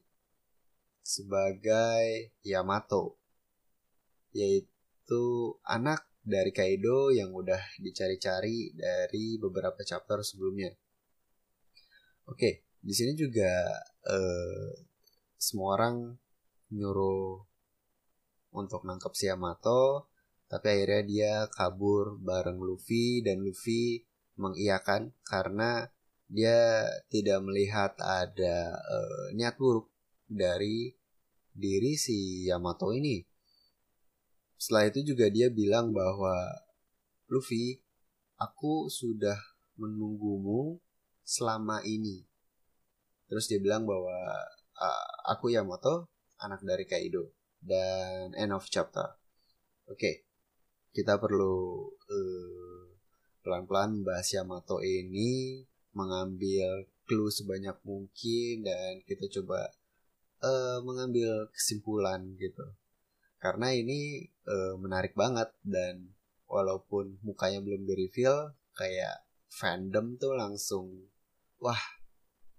sebagai 1.00 2.36
Yamato, 2.44 3.16
yaitu 4.36 5.56
anak 5.64 6.04
dari 6.20 6.52
Kaido 6.52 7.08
yang 7.08 7.32
udah 7.32 7.58
dicari-cari 7.80 8.76
dari 8.76 9.40
beberapa 9.40 9.80
chapter 9.80 10.20
sebelumnya. 10.20 10.76
Oke, 12.28 12.68
di 12.84 12.92
sini 12.92 13.16
juga 13.16 13.48
uh, 14.04 14.68
semua 15.40 15.80
orang 15.80 16.12
nyuruh 16.68 17.40
untuk 18.52 18.84
nangkep 18.84 19.12
si 19.16 19.32
Yamato, 19.32 20.07
tapi 20.48 20.66
akhirnya 20.72 21.02
dia 21.04 21.32
kabur 21.52 22.16
bareng 22.24 22.56
Luffy 22.60 23.20
dan 23.20 23.44
Luffy 23.44 24.04
mengiyakan 24.40 25.12
karena 25.28 25.92
dia 26.28 26.84
tidak 27.08 27.40
melihat 27.44 27.96
ada 28.00 28.76
uh, 28.76 29.32
niat 29.32 29.56
buruk 29.56 29.92
dari 30.28 30.92
diri 31.52 31.96
si 31.96 32.48
Yamato 32.48 32.92
ini. 32.92 33.24
Setelah 34.60 34.92
itu 34.92 35.14
juga 35.14 35.32
dia 35.32 35.48
bilang 35.48 35.90
bahwa 35.90 36.34
Luffy, 37.28 37.80
aku 38.36 38.92
sudah 38.92 39.36
menunggumu 39.80 40.80
selama 41.24 41.80
ini. 41.84 42.24
Terus 43.28 43.48
dia 43.48 43.60
bilang 43.60 43.84
bahwa 43.84 44.16
uh, 44.76 45.08
aku 45.32 45.52
Yamato, 45.52 46.08
anak 46.40 46.64
dari 46.64 46.84
Kaido. 46.84 47.32
Dan 47.58 48.38
end 48.38 48.54
of 48.54 48.64
chapter. 48.70 49.18
Oke, 49.88 49.98
okay. 49.98 50.14
Kita 50.92 51.20
perlu 51.20 51.88
uh, 51.90 52.84
pelan-pelan 53.44 54.00
membahas 54.00 54.28
Yamato 54.34 54.80
ini, 54.84 55.62
mengambil 55.96 56.84
clue 57.08 57.32
sebanyak 57.32 57.74
mungkin 57.82 58.60
dan 58.60 59.00
kita 59.08 59.24
coba 59.40 59.72
uh, 60.44 60.78
mengambil 60.84 61.48
kesimpulan 61.50 62.36
gitu. 62.36 62.76
Karena 63.38 63.72
ini 63.72 64.28
uh, 64.44 64.74
menarik 64.76 65.14
banget 65.14 65.48
dan 65.64 66.12
walaupun 66.50 67.16
mukanya 67.24 67.64
belum 67.64 67.86
di 67.86 67.94
reveal 67.94 68.52
kayak 68.76 69.24
fandom 69.48 70.16
tuh 70.20 70.36
langsung 70.36 71.08
wah 71.60 71.80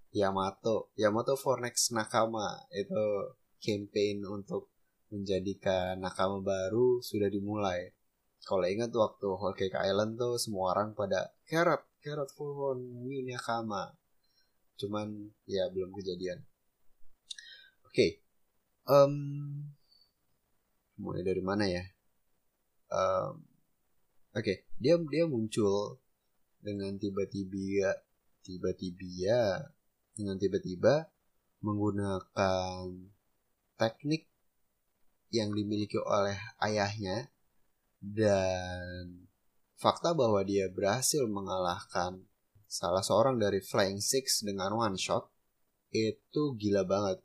Yamato 0.09 0.89
Yamato 0.97 1.37
for 1.37 1.61
next 1.61 1.93
nakama. 1.93 2.65
Itu 2.73 3.35
campaign 3.61 4.25
untuk 4.25 4.71
menjadikan 5.11 5.99
nakama 5.99 6.39
baru 6.39 7.01
sudah 7.03 7.27
dimulai 7.27 7.91
kalau 8.47 8.65
ingat 8.65 8.91
waktu 8.95 9.27
Whole 9.27 9.57
Cake 9.57 9.75
Island 9.75 10.15
tuh 10.15 10.39
semua 10.39 10.75
orang 10.75 10.95
pada 10.95 11.33
carrot 11.49 11.83
carrot 11.99 12.31
for 12.31 12.75
new 12.79 13.19
nakama 13.27 13.91
cuman 14.79 15.31
ya 15.43 15.67
belum 15.67 15.91
kejadian 15.91 16.39
oke 17.83 17.91
okay. 17.91 18.23
um, 18.87 19.67
mulai 20.95 21.23
dari 21.23 21.43
mana 21.43 21.67
ya 21.67 21.83
um, 22.91 23.43
oke 24.31 24.43
okay. 24.43 24.63
dia 24.79 24.95
dia 25.11 25.27
muncul 25.27 25.99
dengan 26.63 26.95
tiba-tiba 26.95 27.95
tiba-tiba 28.43 29.67
dengan 30.15 30.35
tiba-tiba 30.39 31.11
menggunakan 31.59 32.87
teknik 33.75 34.27
yang 35.31 35.51
dimiliki 35.51 35.99
oleh 35.99 36.35
ayahnya 36.63 37.27
dan 37.99 39.27
fakta 39.75 40.15
bahwa 40.15 40.43
dia 40.43 40.71
berhasil 40.71 41.23
mengalahkan 41.27 42.23
salah 42.67 43.03
seorang 43.03 43.39
dari 43.39 43.59
Flying 43.59 43.99
Six 43.99 44.43
dengan 44.43 44.75
one 44.75 44.95
shot 44.95 45.27
itu 45.91 46.55
gila 46.55 46.87
banget. 46.87 47.19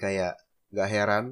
Kayak 0.00 0.40
gak 0.74 0.90
heran 0.90 1.26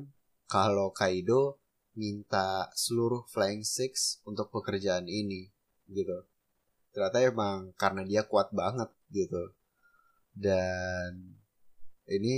kalau 0.46 0.94
Kaido 0.94 1.58
minta 1.98 2.70
seluruh 2.78 3.26
Flying 3.26 3.66
Six 3.66 4.22
untuk 4.22 4.54
pekerjaan 4.54 5.10
ini 5.10 5.50
gitu. 5.90 6.26
Ternyata 6.94 7.18
emang 7.22 7.74
karena 7.74 8.02
dia 8.06 8.22
kuat 8.26 8.54
banget 8.54 8.90
gitu. 9.10 9.54
Dan 10.30 11.34
ini 12.08 12.34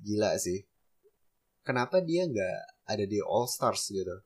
gila 0.00 0.36
sih 0.40 0.64
kenapa 1.64 2.00
dia 2.04 2.28
nggak 2.28 2.88
ada 2.88 3.04
di 3.04 3.18
All 3.24 3.48
Stars 3.48 3.88
gitu 3.88 4.20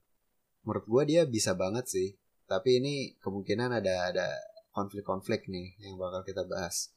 menurut 0.63 0.87
gue 0.87 1.03
dia 1.15 1.23
bisa 1.29 1.55
banget 1.55 1.87
sih. 1.91 2.09
Tapi 2.49 2.81
ini 2.81 2.95
kemungkinan 3.21 3.77
ada 3.77 4.09
ada 4.09 4.29
konflik-konflik 4.73 5.51
nih 5.51 5.77
yang 5.85 5.99
bakal 6.01 6.25
kita 6.25 6.47
bahas. 6.49 6.95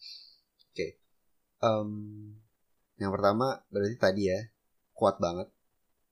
Oke. 0.72 0.76
Okay. 0.76 0.92
um, 1.66 1.92
yang 3.02 3.12
pertama 3.12 3.60
berarti 3.74 3.98
tadi 3.98 4.22
ya 4.32 4.40
kuat 4.94 5.18
banget. 5.18 5.50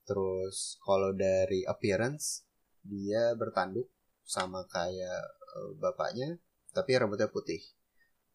Terus 0.04 0.82
kalau 0.82 1.14
dari 1.14 1.62
appearance 1.64 2.44
dia 2.82 3.38
bertanduk 3.38 3.88
sama 4.26 4.66
kayak 4.66 5.22
uh, 5.56 5.72
bapaknya 5.78 6.42
tapi 6.74 6.98
rambutnya 6.98 7.30
putih. 7.30 7.62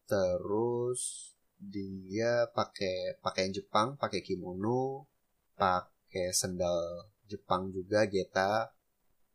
Terus 0.07 1.35
dia 1.59 2.47
pakai 2.51 3.19
pakaian 3.23 3.51
Jepang 3.51 3.95
pakai 3.95 4.19
kimono 4.19 5.07
pakai 5.55 6.35
sendal 6.35 7.09
Jepang 7.25 7.71
juga 7.71 8.05
Geta 8.05 8.69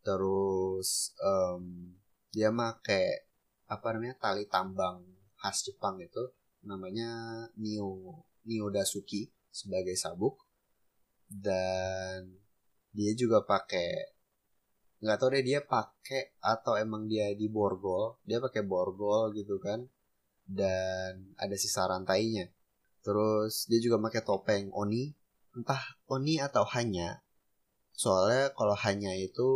terus 0.01 1.13
um, 1.21 1.95
dia 2.31 2.49
pakai 2.55 3.27
apa 3.71 3.87
namanya 3.95 4.19
tali 4.19 4.47
tambang 4.51 5.03
khas 5.39 5.63
Jepang 5.67 5.97
itu 6.03 6.21
namanya 6.67 7.09
Nio 7.57 8.23
Nio 8.45 8.67
Dasuki 8.69 9.31
sebagai 9.51 9.97
sabuk. 9.97 10.39
Dan 11.31 12.39
dia 12.91 13.13
juga 13.15 13.47
pakai 13.47 14.19
nggak 15.01 15.17
tahu 15.17 15.29
deh 15.33 15.45
dia 15.47 15.65
pakai 15.65 16.37
atau 16.43 16.77
emang 16.77 17.07
dia 17.07 17.33
di 17.35 17.47
borgol. 17.47 18.21
Dia 18.27 18.43
pakai 18.43 18.63
borgol 18.67 19.33
gitu 19.33 19.57
kan. 19.63 19.87
Dan 20.45 21.35
ada 21.39 21.57
sisa 21.57 21.87
rantainya. 21.87 22.51
Terus 23.01 23.71
dia 23.71 23.81
juga 23.81 24.03
pakai 24.03 24.23
topeng 24.27 24.69
oni. 24.75 25.15
Entah 25.51 25.83
Oni 26.11 26.39
atau 26.39 26.63
hanya 26.75 27.23
soalnya 28.01 28.49
kalau 28.57 28.73
hanya 28.73 29.13
itu 29.13 29.49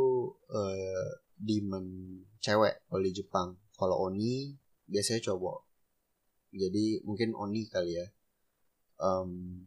uh, 0.53 1.09
demon 1.41 1.87
cewek 2.45 2.85
kalau 2.93 3.01
di 3.01 3.13
Jepang. 3.17 3.57
Kalau 3.81 3.97
Oni 4.13 4.53
biasanya 4.85 5.33
cowok. 5.33 5.65
Jadi 6.53 7.01
mungkin 7.09 7.33
Oni 7.33 7.65
kali 7.73 7.97
ya. 7.97 8.07
Um, 9.01 9.65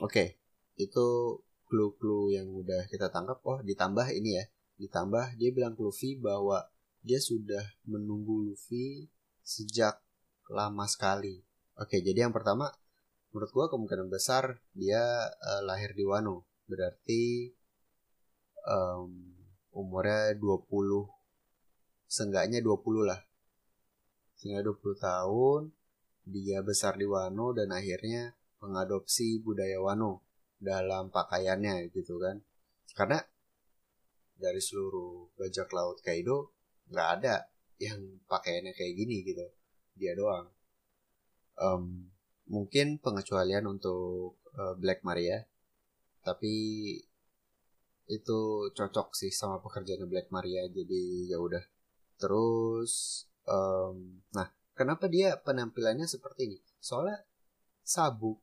oke. 0.00 0.08
Okay. 0.08 0.28
itu 0.76 1.40
clue-clue 1.68 2.36
yang 2.36 2.48
udah 2.52 2.88
kita 2.88 3.12
tangkap. 3.12 3.44
Oh 3.44 3.60
ditambah 3.60 4.08
ini 4.08 4.40
ya. 4.40 4.44
Ditambah 4.80 5.36
dia 5.36 5.52
bilang 5.52 5.76
ke 5.76 5.84
Luffy 5.84 6.16
bahwa 6.16 6.64
dia 7.04 7.20
sudah 7.20 7.64
menunggu 7.84 8.52
Luffy 8.52 9.12
sejak 9.44 10.00
lama 10.48 10.88
sekali. 10.88 11.44
Oke 11.76 12.00
jadi 12.00 12.24
yang 12.28 12.32
pertama 12.32 12.72
menurut 13.32 13.52
gua 13.52 13.66
kemungkinan 13.68 14.08
besar 14.08 14.64
dia 14.72 15.00
uh, 15.28 15.60
lahir 15.64 15.92
di 15.92 16.04
Wano. 16.08 16.48
Berarti 16.68 17.55
um, 18.66 19.10
umurnya 19.72 20.34
20 20.36 20.66
seenggaknya 22.06 22.62
20 22.62 23.06
lah. 23.06 23.20
Sehingga 24.36 24.60
20 24.62 24.98
tahun 25.00 25.62
dia 26.26 26.60
besar 26.60 26.98
di 26.98 27.06
Wano 27.06 27.54
dan 27.54 27.70
akhirnya 27.70 28.34
mengadopsi 28.58 29.38
budaya 29.40 29.78
Wano 29.78 30.26
dalam 30.58 31.08
pakaiannya 31.08 31.88
gitu 31.94 32.18
kan. 32.18 32.42
Karena 32.92 33.22
dari 34.36 34.60
seluruh 34.60 35.32
bajak 35.38 35.72
laut 35.72 36.02
Kaido 36.04 36.52
nggak 36.92 37.08
ada 37.20 37.48
yang 37.80 38.20
pakaiannya 38.28 38.72
kayak 38.74 38.94
gini 38.96 39.22
gitu. 39.24 39.46
Dia 39.96 40.12
doang. 40.12 40.52
Um, 41.56 42.12
mungkin 42.46 43.00
pengecualian 43.00 43.64
untuk 43.64 44.38
uh, 44.54 44.76
Black 44.76 45.00
Maria 45.02 45.40
tapi 46.20 46.52
itu 48.06 48.70
cocok 48.70 49.18
sih 49.18 49.34
sama 49.34 49.58
pekerjaan 49.58 50.06
Black 50.06 50.30
Maria 50.30 50.62
jadi 50.70 51.02
ya 51.26 51.38
udah. 51.42 51.64
Terus 52.16 53.24
um, 53.50 54.22
nah 54.30 54.46
kenapa 54.78 55.10
dia 55.10 55.34
penampilannya 55.42 56.06
seperti 56.06 56.46
ini? 56.46 56.58
Soalnya 56.78 57.18
sabuk 57.82 58.42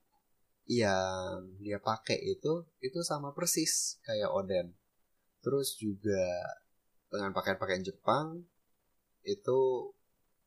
yang 0.67 1.59
dia 1.59 1.79
pakai 1.79 2.19
itu 2.23 2.67
itu 2.79 2.99
sama 3.03 3.31
persis 3.31 3.99
kayak 4.03 4.31
Oden. 4.31 4.75
Terus 5.43 5.75
juga 5.79 6.27
dengan 7.11 7.31
pakaian-pakaian 7.35 7.83
Jepang 7.83 8.43
itu 9.23 9.59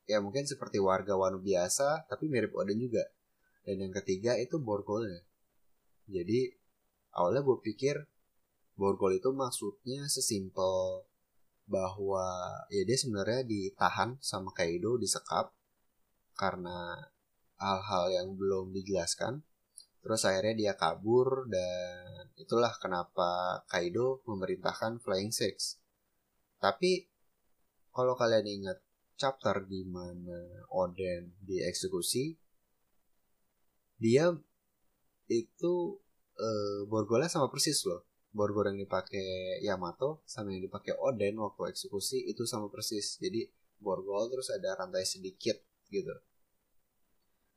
ya 0.05 0.21
mungkin 0.21 0.45
seperti 0.45 0.77
warga 0.77 1.17
Wano 1.17 1.41
biasa 1.41 2.05
tapi 2.09 2.29
mirip 2.29 2.53
Oden 2.53 2.81
juga. 2.81 3.05
Dan 3.65 3.83
yang 3.83 3.93
ketiga 3.97 4.39
itu 4.39 4.61
borgolnya. 4.63 5.25
Jadi 6.07 6.55
awalnya 7.17 7.43
gue 7.43 7.59
pikir 7.65 7.97
borgol 8.77 9.17
itu 9.17 9.33
maksudnya 9.33 10.05
sesimpel 10.07 11.03
bahwa 11.67 12.29
ya 12.71 12.87
dia 12.87 12.95
sebenarnya 12.95 13.43
ditahan 13.43 14.21
sama 14.23 14.55
Kaido 14.55 15.01
disekap 15.01 15.51
karena 16.39 16.95
hal-hal 17.59 18.05
yang 18.13 18.29
belum 18.37 18.71
dijelaskan. 18.71 19.43
Terus 20.05 20.23
akhirnya 20.23 20.55
dia 20.55 20.73
kabur 20.79 21.51
dan 21.51 22.31
itulah 22.39 22.71
kenapa 22.79 23.65
Kaido 23.67 24.23
memerintahkan 24.29 25.03
Flying 25.03 25.35
Six. 25.35 25.83
Tapi 26.63 27.11
kalau 27.91 28.15
kalian 28.15 28.47
ingat 28.47 28.79
chapter 29.17 29.65
di 29.67 29.83
mana 29.89 30.69
Oden 30.71 31.33
dieksekusi 31.43 32.37
dia 33.97 34.29
itu 35.27 35.75
uh, 36.37 36.81
borgolnya 36.85 37.33
sama 37.33 37.49
persis 37.49 37.81
loh 37.89 38.05
borgol 38.37 38.69
yang 38.69 38.85
dipakai 38.85 39.65
Yamato 39.65 40.21
sama 40.29 40.53
yang 40.53 40.69
dipakai 40.69 40.93
Oden 41.01 41.41
waktu 41.41 41.73
eksekusi 41.73 42.29
itu 42.29 42.45
sama 42.45 42.69
persis. 42.69 43.17
Jadi 43.17 43.49
borgol 43.81 44.29
terus 44.29 44.53
ada 44.53 44.77
rantai 44.77 45.09
sedikit 45.09 45.57
gitu. 45.89 46.13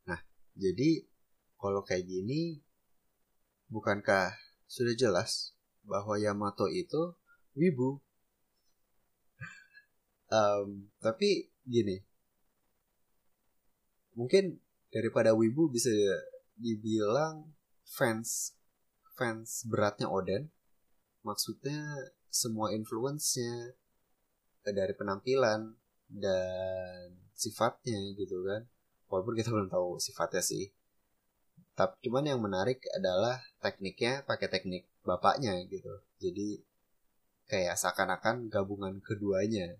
Nah 0.07 0.23
jadi 0.55 1.03
kalau 1.59 1.83
kayak 1.83 2.07
gini 2.07 2.63
bukankah 3.67 4.31
sudah 4.71 4.95
jelas 4.95 5.51
bahwa 5.83 6.15
Yamato 6.15 6.71
itu 6.71 7.11
wibu? 7.59 7.99
Um, 10.29 10.93
tapi 11.01 11.49
gini 11.65 12.05
mungkin 14.13 14.61
daripada 14.93 15.33
wibu 15.33 15.73
bisa 15.73 15.89
dibilang 16.53 17.49
fans 17.81 18.53
fans 19.17 19.65
beratnya 19.65 20.05
Oden 20.05 20.53
maksudnya 21.25 21.79
semua 22.29 22.71
influence-nya 22.71 23.73
eh, 24.67 24.73
dari 24.73 24.93
penampilan 24.93 25.73
dan 26.09 27.15
sifatnya 27.33 27.97
gitu 28.17 28.43
kan. 28.45 28.65
Walaupun 29.09 29.33
kita 29.33 29.49
belum 29.49 29.69
tahu 29.69 29.97
sifatnya 29.97 30.43
sih. 30.43 30.69
Tapi 31.73 31.95
cuman 32.03 32.27
yang 32.27 32.39
menarik 32.43 32.83
adalah 32.91 33.39
tekniknya 33.63 34.27
pakai 34.27 34.51
teknik 34.51 34.83
bapaknya 35.01 35.55
gitu. 35.65 36.03
Jadi 36.19 36.59
kayak 37.49 37.79
seakan-akan 37.79 38.51
gabungan 38.51 39.01
keduanya. 39.01 39.79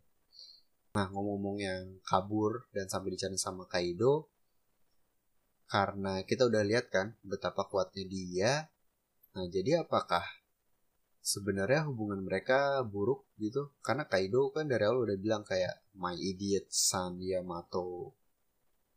Nah 0.95 1.06
ngomong-ngomong 1.12 1.58
yang 1.62 1.84
kabur 2.02 2.65
dan 2.73 2.89
sampai 2.89 3.13
dicari 3.13 3.38
sama 3.38 3.69
Kaido 3.69 4.32
karena 5.69 6.25
kita 6.25 6.49
udah 6.49 6.65
lihat 6.65 6.89
kan 6.89 7.13
betapa 7.21 7.69
kuatnya 7.69 8.04
dia. 8.10 8.52
Nah, 9.38 9.45
jadi 9.45 9.86
apakah 9.86 10.25
sebenarnya 11.20 11.88
hubungan 11.90 12.24
mereka 12.24 12.84
buruk 12.88 13.28
gitu? 13.38 13.72
Karena 13.84 14.08
Kaido 14.10 14.50
kan 14.56 14.66
dari 14.68 14.84
awal 14.88 15.06
udah 15.08 15.18
bilang 15.20 15.44
kayak 15.44 15.84
my 15.96 16.16
idiot 16.16 16.68
son 16.72 17.20
Yamato 17.22 18.16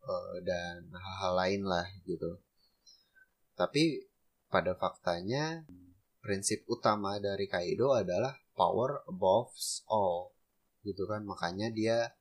uh, 0.03 0.37
dan 0.43 0.87
hal-hal 0.91 1.33
lain 1.35 1.61
lah 1.67 1.87
gitu. 2.07 2.39
Tapi 3.53 4.03
pada 4.49 4.77
faktanya 4.77 5.65
prinsip 6.23 6.63
utama 6.71 7.19
dari 7.19 7.49
Kaido 7.51 7.91
adalah 7.91 8.37
power 8.53 9.03
above 9.09 9.51
all 9.89 10.31
gitu 10.85 11.09
kan 11.09 11.25
makanya 11.25 11.73
dia 11.73 12.11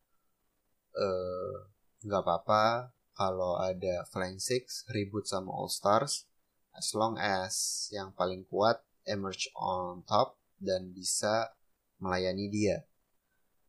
eh, 0.97 1.55
nggak 2.03 2.23
uh, 2.23 2.25
apa-apa 2.25 2.95
kalau 3.12 3.61
ada 3.61 4.03
Flying 4.09 4.41
Six 4.41 4.88
ribut 4.91 5.29
sama 5.29 5.53
All 5.53 5.69
Stars 5.69 6.25
as 6.73 6.97
long 6.97 7.21
as 7.21 7.87
yang 7.93 8.17
paling 8.17 8.49
kuat 8.49 8.81
emerge 9.07 9.51
on 9.59 10.03
top 10.07 10.38
dan 10.59 10.95
bisa 10.95 11.51
melayani 11.99 12.47
dia. 12.51 12.77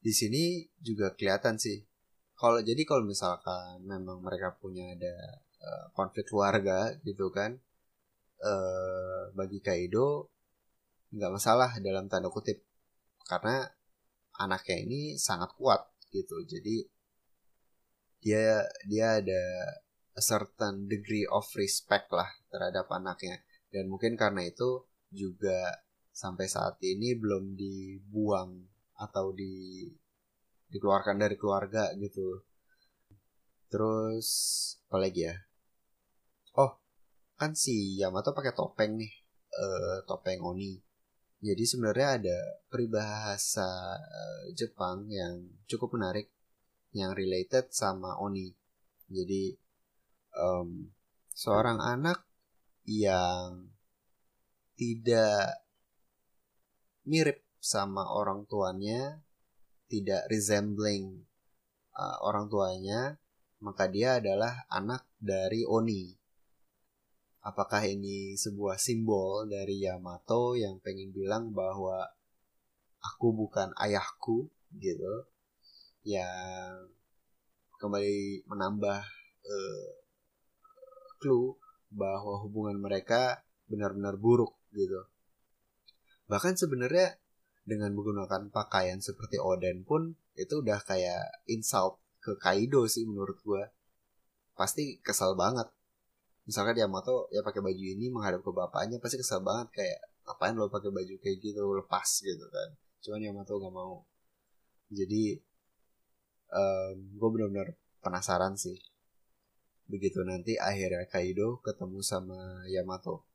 Di 0.04 0.12
sini 0.12 0.66
juga 0.82 1.14
kelihatan 1.16 1.58
sih. 1.58 1.82
Kalau 2.34 2.60
jadi 2.60 2.82
kalau 2.84 3.06
misalkan 3.06 3.86
memang 3.86 4.20
mereka 4.20 4.58
punya 4.58 4.94
ada 4.98 5.16
uh, 5.64 5.86
konflik 5.96 6.28
keluarga 6.28 6.92
gitu 7.06 7.30
kan, 7.30 7.56
uh, 8.44 9.32
bagi 9.38 9.64
Kaido 9.64 10.34
nggak 11.14 11.32
masalah 11.32 11.78
dalam 11.78 12.10
tanda 12.10 12.34
kutip 12.34 12.66
karena 13.30 13.70
anaknya 14.42 14.78
ini 14.84 15.02
sangat 15.16 15.54
kuat 15.56 15.88
gitu. 16.10 16.42
Jadi 16.44 16.84
dia 18.24 18.66
dia 18.90 19.22
ada 19.22 19.44
a 20.14 20.22
certain 20.22 20.86
degree 20.90 21.26
of 21.30 21.46
respect 21.58 22.10
lah 22.14 22.30
terhadap 22.50 22.86
anaknya 22.94 23.42
dan 23.74 23.90
mungkin 23.90 24.14
karena 24.14 24.46
itu 24.46 24.86
juga 25.14 25.86
sampai 26.14 26.46
saat 26.50 26.78
ini 26.82 27.18
belum 27.18 27.58
dibuang 27.58 28.52
atau 28.98 29.34
di 29.34 29.86
dikeluarkan 30.70 31.22
dari 31.22 31.38
keluarga 31.38 31.94
gitu. 31.98 32.42
Terus 33.70 34.28
apa 34.90 34.98
lagi 35.02 35.22
ya? 35.30 35.36
Oh 36.58 36.78
kan 37.38 37.58
si 37.58 37.98
Yamato 37.98 38.34
pakai 38.34 38.54
topeng 38.54 38.98
nih 38.98 39.14
uh, 39.58 40.06
topeng 40.06 40.42
oni. 40.42 40.78
Jadi 41.44 41.64
sebenarnya 41.68 42.08
ada 42.24 42.40
peribahasa 42.72 44.00
uh, 44.00 44.44
Jepang 44.56 45.12
yang 45.12 45.44
cukup 45.68 45.98
menarik 45.98 46.32
yang 46.94 47.12
related 47.18 47.74
sama 47.74 48.16
oni. 48.22 48.54
Jadi 49.10 49.52
um, 50.38 50.94
seorang 51.34 51.82
anak 51.82 52.24
yang 52.86 53.73
tidak 54.84 55.64
mirip 57.08 57.40
sama 57.64 58.04
orang 58.12 58.44
tuanya, 58.52 59.24
tidak 59.88 60.28
resembling 60.28 61.24
uh, 61.96 62.20
orang 62.20 62.52
tuanya, 62.52 63.16
maka 63.64 63.88
dia 63.88 64.20
adalah 64.20 64.68
anak 64.68 65.08
dari 65.16 65.64
Oni. 65.64 66.12
Apakah 67.48 67.88
ini 67.88 68.36
sebuah 68.36 68.76
simbol 68.76 69.48
dari 69.48 69.84
Yamato 69.84 70.60
yang 70.60 70.84
pengen 70.84 71.16
bilang 71.16 71.56
bahwa 71.56 72.04
aku 73.00 73.32
bukan 73.32 73.72
ayahku 73.80 74.52
gitu, 74.76 75.28
yang 76.04 76.92
kembali 77.80 78.48
menambah 78.48 79.00
uh, 79.48 79.92
clue 81.20 81.56
bahwa 81.88 82.44
hubungan 82.44 82.80
mereka 82.80 83.44
benar-benar 83.68 84.20
buruk 84.20 84.56
gitu. 84.74 85.08
Bahkan 86.28 86.56
sebenarnya 86.56 87.20
dengan 87.64 87.96
menggunakan 87.96 88.52
pakaian 88.52 89.00
seperti 89.00 89.40
Oden 89.40 89.88
pun 89.88 90.16
itu 90.36 90.60
udah 90.60 90.84
kayak 90.84 91.48
insult 91.48 92.04
ke 92.20 92.36
Kaido 92.40 92.88
sih 92.88 93.08
menurut 93.08 93.40
gua. 93.44 93.64
Pasti 94.56 95.00
kesal 95.00 95.36
banget. 95.36 95.68
Misalkan 96.44 96.76
Yamato 96.76 97.32
ya 97.32 97.40
pakai 97.40 97.64
baju 97.64 97.84
ini 97.84 98.12
menghadap 98.12 98.44
ke 98.44 98.52
bapaknya 98.52 99.00
pasti 99.00 99.16
kesal 99.16 99.40
banget 99.40 99.72
kayak 99.72 100.00
ngapain 100.28 100.56
lo 100.56 100.68
pakai 100.68 100.92
baju 100.92 101.16
kayak 101.24 101.38
gitu 101.40 101.64
lepas 101.64 102.10
gitu 102.20 102.46
kan. 102.52 102.70
Cuman 103.04 103.24
Yamato 103.24 103.60
gak 103.60 103.72
mau. 103.72 104.04
Jadi 104.92 105.40
um, 106.52 106.96
gue 107.16 107.30
benar-benar 107.32 107.76
penasaran 108.04 108.60
sih 108.60 108.76
begitu 109.84 110.24
nanti 110.24 110.56
akhirnya 110.56 111.04
Kaido 111.12 111.60
ketemu 111.60 112.00
sama 112.04 112.64
Yamato. 112.72 113.28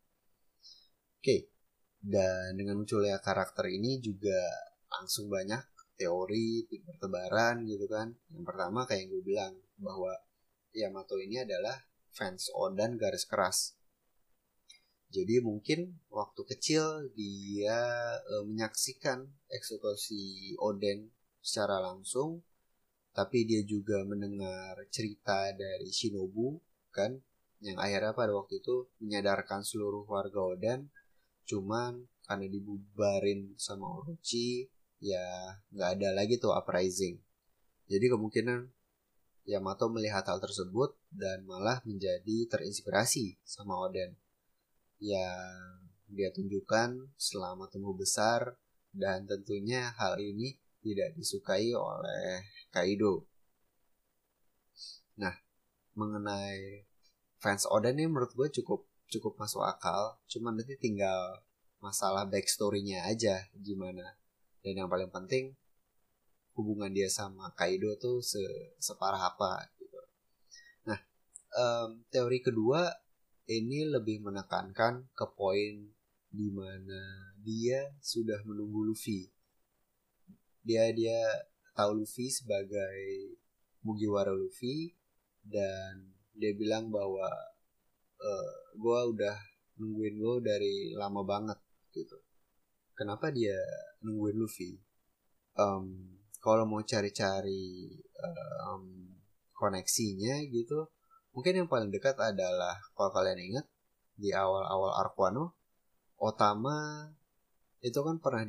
Oke, 1.19 1.51
dan 1.99 2.55
dengan 2.55 2.79
munculnya 2.79 3.19
karakter 3.19 3.67
ini 3.67 3.99
juga 3.99 4.39
langsung 4.87 5.27
banyak 5.27 5.61
teori 5.99 6.65
bertebaran 6.87 7.67
gitu 7.67 7.91
kan. 7.91 8.15
Yang 8.31 8.45
pertama 8.47 8.87
kayak 8.87 9.03
yang 9.03 9.11
gue 9.11 9.23
bilang 9.27 9.55
bahwa 9.83 10.15
Yamato 10.71 11.19
ini 11.19 11.43
adalah 11.43 11.75
fans 12.15 12.55
Odan 12.55 12.95
garis 12.95 13.27
keras. 13.27 13.75
Jadi 15.09 15.41
mungkin 15.41 15.99
waktu 16.13 16.43
kecil 16.45 17.11
dia 17.17 17.81
e, 18.21 18.45
menyaksikan 18.45 19.25
eksekusi 19.49 20.53
Oden 20.61 21.09
secara 21.41 21.81
langsung 21.81 22.45
tapi 23.17 23.49
dia 23.49 23.65
juga 23.65 24.05
mendengar 24.05 24.77
cerita 24.93 25.49
dari 25.57 25.89
Shinobu 25.89 26.61
kan 26.93 27.17
yang 27.65 27.81
akhirnya 27.81 28.13
pada 28.15 28.37
waktu 28.37 28.61
itu 28.61 28.87
menyadarkan 29.01 29.65
seluruh 29.65 30.05
warga 30.07 30.45
Oden 30.45 30.93
cuman 31.49 32.05
karena 32.29 32.47
dibubarin 32.53 33.57
sama 33.57 33.89
Orochi 33.89 34.69
ya 35.01 35.57
nggak 35.73 35.91
ada 35.97 36.09
lagi 36.13 36.37
tuh 36.37 36.53
uprising 36.53 37.17
jadi 37.89 38.13
kemungkinan 38.13 38.69
Yamato 39.49 39.89
melihat 39.89 40.29
hal 40.29 40.45
tersebut 40.45 40.93
dan 41.09 41.49
malah 41.49 41.81
menjadi 41.89 42.45
terinspirasi 42.53 43.41
sama 43.49 43.81
Oden 43.81 44.13
yang 45.01 45.89
dia 46.05 46.29
tunjukkan 46.29 47.17
selama 47.17 47.65
tumbuh 47.73 47.97
besar 47.97 48.61
dan 48.93 49.25
tentunya 49.25 49.89
hal 49.97 50.21
ini 50.21 50.61
tidak 50.85 51.17
disukai 51.17 51.73
oleh 51.73 52.45
Kaido. 52.69 53.25
Nah, 55.17 55.33
mengenai 55.97 56.85
fans 57.41 57.65
Oda 57.69 57.89
nih 57.89 58.05
menurut 58.05 58.37
gue 58.37 58.49
cukup 58.61 58.85
cukup 59.09 59.41
masuk 59.41 59.65
akal. 59.65 60.21
Cuman 60.29 60.57
nanti 60.57 60.77
tinggal 60.77 61.43
masalah 61.81 62.29
backstory-nya 62.29 63.09
aja 63.09 63.49
gimana. 63.59 64.17
Dan 64.63 64.85
yang 64.85 64.89
paling 64.93 65.09
penting 65.09 65.57
hubungan 66.59 66.91
dia 66.91 67.07
sama 67.07 67.55
Kaido 67.55 67.95
tuh 68.03 68.19
se 68.19 68.43
separah 68.83 69.31
apa 69.31 69.71
gitu. 69.79 70.01
Nah, 70.91 70.99
um, 71.55 72.03
teori 72.11 72.43
kedua 72.43 72.91
ini 73.47 73.87
lebih 73.87 74.21
menekankan 74.27 75.07
ke 75.15 75.27
poin 75.39 75.87
di 76.29 76.49
mana 76.53 77.33
dia 77.41 77.95
sudah 78.03 78.43
menunggu 78.45 78.91
Luffy. 78.91 79.31
Dia 80.67 80.93
dia 80.93 81.17
tahu 81.73 82.03
Luffy 82.05 82.29
sebagai 82.29 83.39
Mugiwara 83.87 84.35
Luffy 84.35 84.93
dan 85.47 86.13
dia 86.35 86.53
bilang 86.53 86.91
bahwa 86.91 87.31
e, 88.19 88.29
eh, 88.29 88.51
gue 88.75 89.01
udah 89.15 89.37
nungguin 89.79 90.19
lo 90.19 90.43
dari 90.43 90.93
lama 90.99 91.23
banget 91.23 91.59
gitu. 91.95 92.19
Kenapa 92.99 93.31
dia 93.31 93.55
nungguin 94.03 94.37
Luffy? 94.37 94.75
Um, 95.59 96.19
kalau 96.43 96.67
mau 96.67 96.83
cari-cari 96.83 97.95
um, 98.67 99.15
koneksinya 99.55 100.43
gitu, 100.51 100.91
mungkin 101.35 101.63
yang 101.63 101.69
paling 101.71 101.91
dekat 101.95 102.19
adalah 102.19 102.79
kalau 102.95 103.11
kalian 103.15 103.39
ingat 103.39 103.67
di 104.19 104.35
awal-awal 104.35 104.99
Arquano, 104.99 105.59
Otama 106.19 107.07
itu 107.79 108.03
kan 108.03 108.19
pernah 108.19 108.43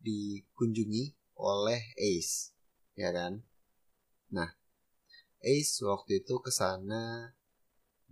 dikunjungi 0.00 1.04
oleh 1.36 1.80
Ace 2.00 2.56
ya 2.96 3.12
kan 3.12 3.42
nah 4.32 4.50
Ace 5.44 5.84
waktu 5.84 6.24
itu 6.24 6.40
ke 6.40 6.48
sana 6.48 7.34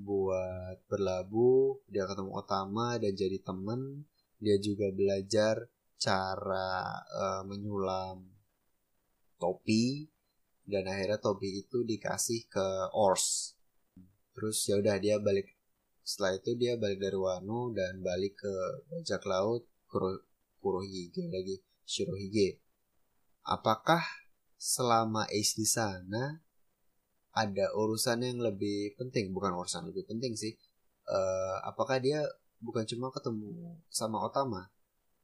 buat 0.03 0.83
berlabuh 0.91 1.87
dia 1.87 2.05
ketemu 2.11 2.31
Otama 2.35 2.99
dan 2.99 3.15
jadi 3.15 3.39
temen 3.41 4.05
dia 4.43 4.59
juga 4.59 4.91
belajar 4.91 5.71
cara 6.03 6.99
uh, 7.07 7.43
menyulam 7.47 8.27
topi 9.39 10.11
dan 10.67 10.91
akhirnya 10.91 11.19
topi 11.23 11.63
itu 11.63 11.87
dikasih 11.87 12.51
ke 12.51 12.67
Ors. 12.95 13.55
Terus 14.35 14.59
ya 14.67 14.83
udah 14.83 14.99
dia 14.99 15.23
balik 15.23 15.47
setelah 16.03 16.35
itu 16.35 16.59
dia 16.59 16.75
balik 16.75 16.99
dari 16.99 17.15
Wano 17.15 17.71
dan 17.71 18.03
balik 18.03 18.43
ke 18.43 18.55
bajak 18.91 19.23
laut 19.31 19.63
Kuro, 19.87 20.27
Kurohige 20.59 21.31
lagi 21.31 21.63
Shirohige. 21.87 22.59
Apakah 23.47 24.03
selama 24.59 25.27
Ace 25.31 25.55
di 25.59 25.67
sana 25.67 26.43
ada 27.33 27.73
urusan 27.73 28.21
yang 28.21 28.39
lebih 28.45 28.93
penting 29.01 29.33
bukan 29.33 29.57
urusan 29.57 29.89
lebih 29.89 30.05
penting 30.05 30.37
sih. 30.37 30.53
Uh, 31.09 31.59
apakah 31.65 31.99
dia 31.99 32.23
bukan 32.61 32.85
cuma 32.85 33.09
ketemu 33.09 33.77
sama 33.89 34.21
Otama? 34.21 34.69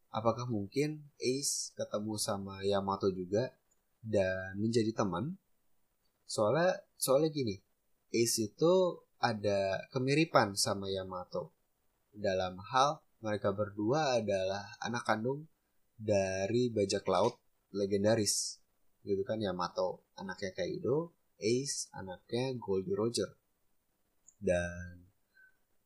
Apakah 0.08 0.48
mungkin 0.48 1.04
Ace 1.20 1.76
ketemu 1.76 2.16
sama 2.16 2.64
Yamato 2.64 3.12
juga 3.12 3.52
dan 4.00 4.56
menjadi 4.56 4.90
teman? 4.96 5.36
Soalnya 6.24 6.80
soalnya 6.96 7.28
gini 7.28 7.60
Ace 8.08 8.48
itu 8.48 8.72
ada 9.20 9.84
kemiripan 9.92 10.56
sama 10.56 10.88
Yamato. 10.88 11.52
Dalam 12.16 12.56
hal 12.72 13.04
mereka 13.20 13.52
berdua 13.52 14.16
adalah 14.16 14.64
anak 14.80 15.04
kandung 15.04 15.44
dari 15.92 16.72
bajak 16.72 17.04
laut 17.04 17.36
legendaris. 17.76 18.64
Gitu 19.04 19.20
kan 19.28 19.36
Yamato 19.44 20.08
anaknya 20.16 20.56
Kaido 20.56 21.17
Ace 21.38 21.86
anaknya 21.94 22.54
Goldie 22.58 22.94
Roger 22.98 23.30
dan 24.38 25.06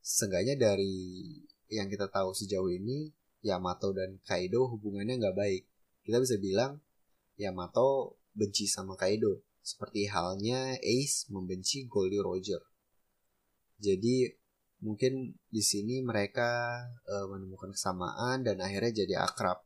seenggaknya 0.02 0.58
dari 0.58 1.38
yang 1.72 1.88
kita 1.88 2.08
tahu 2.12 2.36
sejauh 2.36 2.68
ini 2.68 3.12
Yamato 3.40 3.90
dan 3.96 4.20
Kaido 4.22 4.68
hubungannya 4.68 5.18
nggak 5.18 5.36
baik. 5.36 5.62
Kita 6.04 6.18
bisa 6.20 6.36
bilang 6.38 6.78
Yamato 7.40 8.20
benci 8.32 8.68
sama 8.68 8.94
Kaido, 8.94 9.42
seperti 9.64 10.06
halnya 10.08 10.76
Ace 10.78 11.26
membenci 11.32 11.88
Goldie 11.88 12.22
Roger. 12.22 12.60
Jadi 13.82 14.30
mungkin 14.82 15.34
di 15.50 15.62
sini 15.62 16.02
mereka 16.02 16.82
uh, 17.06 17.26
menemukan 17.30 17.70
kesamaan 17.74 18.46
dan 18.46 18.62
akhirnya 18.62 19.06
jadi 19.06 19.26
akrab 19.26 19.62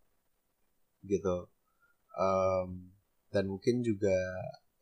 gitu. 1.05 1.49
Um, 2.16 2.97
dan 3.28 3.45
mungkin 3.53 3.84
juga 3.84 4.16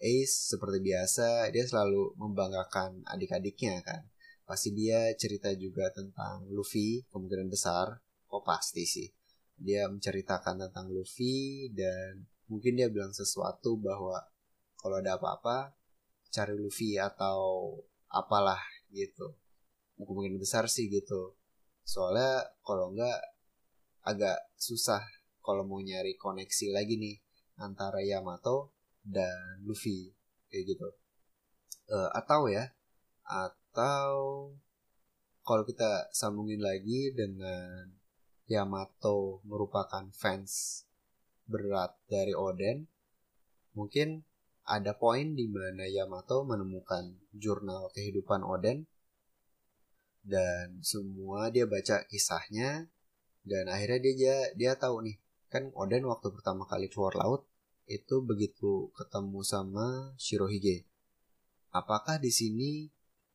Ace 0.04 0.52
seperti 0.52 0.84
biasa 0.84 1.48
dia 1.48 1.64
selalu 1.64 2.12
membanggakan 2.20 3.00
adik-adiknya 3.08 3.80
kan. 3.80 4.04
Pasti 4.44 4.76
dia 4.76 5.08
cerita 5.16 5.48
juga 5.56 5.88
tentang 5.88 6.44
Luffy 6.52 7.08
kemungkinan 7.08 7.48
besar. 7.48 8.04
Oh 8.28 8.44
pasti 8.44 8.84
sih. 8.84 9.08
Dia 9.56 9.88
menceritakan 9.88 10.68
tentang 10.68 10.92
Luffy 10.92 11.72
dan 11.72 12.28
mungkin 12.52 12.76
dia 12.76 12.92
bilang 12.92 13.16
sesuatu 13.16 13.80
bahwa 13.80 14.20
kalau 14.76 15.00
ada 15.00 15.16
apa-apa 15.16 15.72
cari 16.28 16.52
Luffy 16.60 17.00
atau 17.00 17.72
apalah 18.12 18.60
gitu 18.92 19.38
mungkin 19.96 20.36
besar 20.36 20.66
sih 20.66 20.90
gitu 20.90 21.38
soalnya 21.86 22.42
kalau 22.66 22.90
enggak 22.90 23.20
agak 24.04 24.38
susah 24.58 25.00
kalau 25.40 25.62
mau 25.62 25.78
nyari 25.78 26.18
koneksi 26.18 26.74
lagi 26.74 26.98
nih 26.98 27.16
antara 27.62 28.02
Yamato 28.02 28.73
dan 29.04 29.60
Luffy 29.62 30.10
kayak 30.48 30.64
gitu. 30.74 30.88
Uh, 31.92 32.08
atau 32.16 32.48
ya 32.48 32.72
atau 33.24 34.12
kalau 35.44 35.64
kita 35.68 36.08
sambungin 36.16 36.64
lagi 36.64 37.12
dengan 37.12 37.92
Yamato 38.48 39.44
merupakan 39.44 40.08
fans 40.16 40.84
berat 41.44 41.92
dari 42.08 42.32
Oden, 42.32 42.88
mungkin 43.76 44.24
ada 44.64 44.96
poin 44.96 45.36
di 45.36 45.44
mana 45.44 45.84
Yamato 45.84 46.48
menemukan 46.48 47.20
jurnal 47.36 47.92
kehidupan 47.92 48.40
Oden 48.40 48.88
dan 50.24 50.80
semua 50.80 51.52
dia 51.52 51.68
baca 51.68 52.08
kisahnya 52.08 52.88
dan 53.44 53.68
akhirnya 53.68 54.00
dia 54.00 54.36
dia 54.56 54.72
tahu 54.72 55.04
nih 55.04 55.20
kan 55.52 55.68
Oden 55.76 56.08
waktu 56.08 56.32
pertama 56.32 56.64
kali 56.64 56.88
keluar 56.88 57.12
laut 57.12 57.44
itu 57.84 58.24
begitu 58.24 58.90
ketemu 58.96 59.40
sama 59.44 60.12
Shirohige. 60.16 60.88
Apakah 61.74 62.20
di 62.22 62.30
sini 62.30 62.88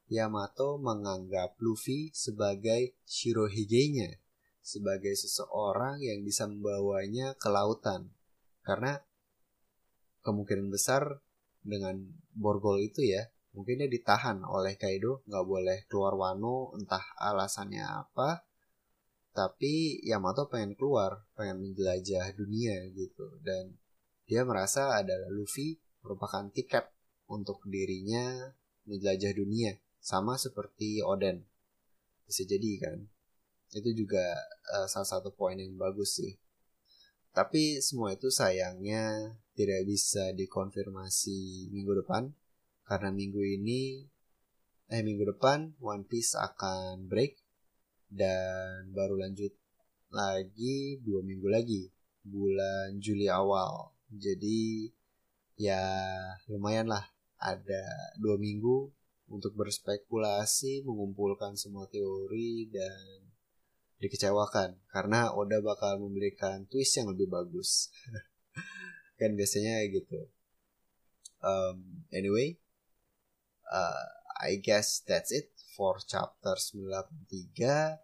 Yamato 0.10 0.82
menganggap 0.82 1.60
Luffy 1.62 2.10
sebagai 2.16 2.98
Shirohige-nya? 3.06 4.18
sebagai 4.70 5.18
seseorang 5.18 5.98
yang 6.04 6.22
bisa 6.22 6.46
membawanya 6.46 7.34
ke 7.40 7.50
lautan. 7.50 8.14
Karena 8.62 9.02
kemungkinan 10.22 10.70
besar 10.70 11.18
dengan 11.66 12.06
borgol 12.38 12.78
itu 12.86 13.02
ya, 13.02 13.26
mungkin 13.58 13.82
dia 13.82 13.90
ditahan 13.90 14.46
oleh 14.46 14.78
Kaido, 14.78 15.26
nggak 15.26 15.46
boleh 15.50 15.78
keluar 15.90 16.14
Wano, 16.14 16.78
entah 16.78 17.02
alasannya 17.18 17.82
apa. 17.82 18.46
Tapi 19.34 20.04
Yamato 20.06 20.46
pengen 20.52 20.78
keluar, 20.78 21.26
pengen 21.34 21.66
menjelajah 21.66 22.30
dunia 22.38 22.94
gitu. 22.94 23.42
Dan 23.42 23.74
dia 24.30 24.46
merasa 24.46 24.94
adalah 24.94 25.34
Luffy 25.34 25.82
merupakan 26.06 26.46
tiket 26.54 26.86
untuk 27.26 27.66
dirinya 27.66 28.54
menjelajah 28.86 29.34
dunia. 29.34 29.74
Sama 29.98 30.38
seperti 30.38 31.02
Oden. 31.02 31.42
Bisa 32.30 32.46
jadi 32.46 32.72
kan 32.78 33.10
itu 33.74 34.06
juga 34.06 34.34
uh, 34.74 34.88
salah 34.90 35.06
satu 35.06 35.30
poin 35.30 35.54
yang 35.54 35.78
bagus 35.78 36.18
sih 36.18 36.34
tapi 37.30 37.78
semua 37.86 38.18
itu 38.18 38.34
sayangnya 38.34 39.38
tidak 39.54 39.86
bisa 39.86 40.34
dikonfirmasi 40.34 41.70
minggu 41.70 42.02
depan 42.02 42.34
karena 42.90 43.14
minggu 43.14 43.38
ini 43.38 44.10
eh 44.90 45.06
minggu 45.06 45.38
depan 45.38 45.78
One 45.78 46.10
Piece 46.10 46.34
akan 46.34 47.06
break 47.06 47.38
dan 48.10 48.90
baru 48.90 49.22
lanjut 49.22 49.54
lagi 50.10 50.98
dua 51.06 51.22
minggu 51.22 51.46
lagi 51.46 51.94
bulan 52.26 52.98
Juli 52.98 53.30
awal 53.30 53.94
jadi 54.14 54.90
ya 55.60 55.82
lumayan 56.50 56.90
lah. 56.90 57.06
Ada 57.40 58.16
dua 58.20 58.36
minggu 58.36 58.92
untuk 59.32 59.56
berspekulasi 59.56 60.84
mengumpulkan 60.84 61.56
semua 61.56 61.88
teori 61.88 62.68
dan 62.68 63.32
dikecewakan. 64.02 64.76
Karena 64.92 65.32
Oda 65.32 65.64
bakal 65.64 66.04
memberikan 66.04 66.68
twist 66.68 67.00
yang 67.00 67.08
lebih 67.14 67.32
bagus. 67.32 67.94
Kan 69.20 69.40
biasanya 69.40 69.88
gitu. 69.88 70.28
Um, 71.40 72.04
anyway 72.12 72.60
uh, 73.72 74.06
I 74.42 74.58
guess 74.58 75.06
that's 75.06 75.32
it 75.32 75.54
for 75.78 76.02
chapter 76.02 76.58
93 76.58 78.02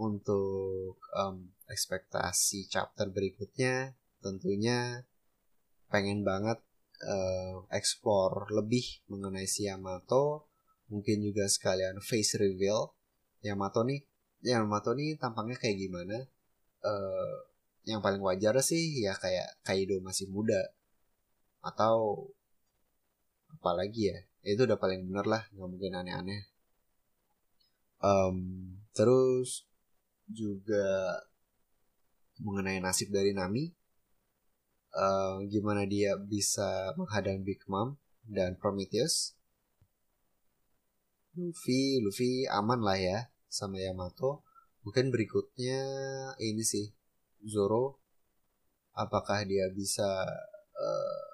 untuk 0.00 0.96
um, 1.12 1.52
ekspektasi 1.68 2.72
chapter 2.72 3.12
berikutnya 3.12 3.92
tentunya 4.24 5.04
pengen 5.90 6.22
banget 6.22 6.62
uh, 7.04 7.66
explore 7.74 8.48
lebih 8.54 9.02
mengenai 9.10 9.44
si 9.44 9.66
Yamato 9.66 10.46
mungkin 10.90 11.22
juga 11.22 11.46
sekalian 11.50 11.98
face 11.98 12.38
reveal. 12.38 12.94
Yamato 13.42 13.82
nih 13.82 14.00
Yamato 14.40 14.96
nih 14.96 15.18
tampangnya 15.20 15.58
kayak 15.58 15.76
gimana? 15.76 16.16
Uh, 16.80 17.36
yang 17.84 18.00
paling 18.00 18.20
wajar 18.20 18.56
sih 18.64 19.04
ya 19.04 19.12
kayak 19.18 19.60
Kaido 19.66 20.00
masih 20.00 20.30
muda. 20.30 20.72
Atau 21.60 22.30
apalagi 23.52 24.14
ya? 24.14 24.18
Itu 24.40 24.64
udah 24.64 24.80
paling 24.80 25.04
bener 25.04 25.26
lah 25.28 25.42
nggak 25.52 25.68
mungkin 25.68 25.92
aneh-aneh. 25.92 26.42
Um, 28.00 28.36
terus 28.96 29.68
juga 30.30 31.20
mengenai 32.40 32.80
nasib 32.80 33.12
dari 33.12 33.36
Nami 33.36 33.79
uh, 34.94 35.42
gimana 35.46 35.86
dia 35.86 36.18
bisa 36.18 36.94
menghadang 36.98 37.42
Big 37.46 37.62
Mom 37.66 37.98
dan 38.26 38.58
Prometheus? 38.58 39.34
Luffy 41.38 42.02
Luffy 42.02 42.44
aman 42.50 42.82
lah 42.82 42.98
ya 42.98 43.18
sama 43.46 43.78
Yamato. 43.78 44.42
Mungkin 44.82 45.14
berikutnya 45.14 45.80
ini 46.42 46.62
sih 46.64 46.90
Zoro. 47.46 48.02
Apakah 48.90 49.46
dia 49.46 49.70
bisa 49.70 50.26
uh, 50.74 51.24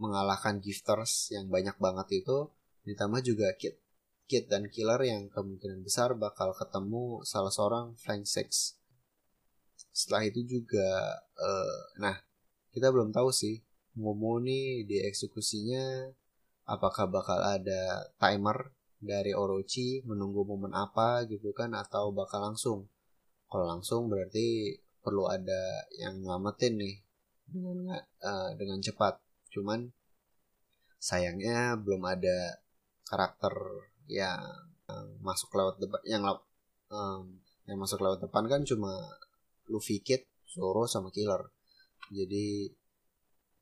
mengalahkan 0.00 0.58
gifters 0.64 1.28
yang 1.30 1.52
banyak 1.52 1.76
banget 1.76 2.24
itu? 2.24 2.48
Ditambah 2.88 3.20
juga 3.20 3.52
Kid 3.60 3.76
Kid 4.30 4.46
dan 4.46 4.70
Killer 4.70 5.02
yang 5.02 5.26
kemungkinan 5.28 5.82
besar 5.82 6.14
bakal 6.14 6.54
ketemu 6.54 7.20
salah 7.26 7.50
seorang 7.50 7.98
Flying 7.98 8.24
Six. 8.24 8.78
Setelah 9.90 10.22
itu 10.30 10.46
juga 10.46 11.18
uh, 11.34 11.80
nah 11.98 12.16
kita 12.70 12.90
belum 12.90 13.10
tahu 13.10 13.30
sih 13.34 13.62
Momo 13.98 14.38
nih 14.38 14.86
di 14.86 15.02
eksekusinya 15.02 16.14
apakah 16.70 17.10
bakal 17.10 17.42
ada 17.42 18.06
timer 18.22 18.70
dari 19.02 19.34
Orochi 19.34 20.06
menunggu 20.06 20.46
momen 20.46 20.70
apa 20.70 21.26
gitu 21.26 21.50
kan 21.50 21.74
atau 21.74 22.14
bakal 22.14 22.46
langsung? 22.46 22.86
Kalau 23.50 23.66
langsung 23.66 24.06
berarti 24.06 24.78
perlu 25.02 25.26
ada 25.26 25.90
yang 25.98 26.22
ngamatin 26.22 26.78
nih 26.78 26.96
dengan 27.50 27.98
uh, 27.98 28.50
dengan 28.54 28.78
cepat. 28.78 29.18
Cuman 29.50 29.90
sayangnya 31.02 31.74
belum 31.74 32.06
ada 32.06 32.62
karakter 33.10 33.52
yang, 34.06 34.38
yang 34.86 35.06
masuk 35.18 35.50
lewat 35.58 35.82
depan 35.82 36.00
yang 36.06 36.22
um, 36.94 37.42
yang 37.66 37.78
masuk 37.82 37.98
lewat 37.98 38.22
depan 38.22 38.46
kan 38.46 38.62
cuma 38.62 39.18
Luffy 39.66 39.98
Kid, 39.98 40.22
Zoro 40.46 40.86
sama 40.86 41.10
Killer 41.10 41.50
jadi 42.10 42.74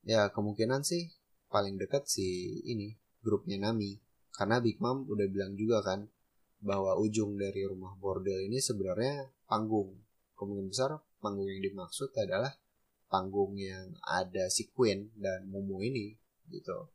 ya 0.08 0.32
kemungkinan 0.32 0.82
sih 0.82 1.12
paling 1.52 1.76
dekat 1.76 2.08
si 2.08 2.58
ini 2.64 2.96
grupnya 3.20 3.60
Nami 3.60 4.00
karena 4.32 4.62
Big 4.64 4.80
Mom 4.80 5.04
udah 5.04 5.26
bilang 5.28 5.58
juga 5.58 5.84
kan 5.84 6.08
bahwa 6.58 6.98
ujung 6.98 7.38
dari 7.38 7.62
rumah 7.66 7.94
bordel 7.98 8.46
ini 8.46 8.58
sebenarnya 8.58 9.30
panggung. 9.46 9.94
Kemungkinan 10.38 10.70
besar 10.70 10.90
panggung 11.18 11.50
yang 11.50 11.62
dimaksud 11.62 12.14
adalah 12.14 12.54
panggung 13.10 13.58
yang 13.58 13.94
ada 14.06 14.46
si 14.46 14.70
Queen 14.70 15.10
dan 15.18 15.50
Momo 15.50 15.82
ini 15.82 16.14
gitu. 16.50 16.86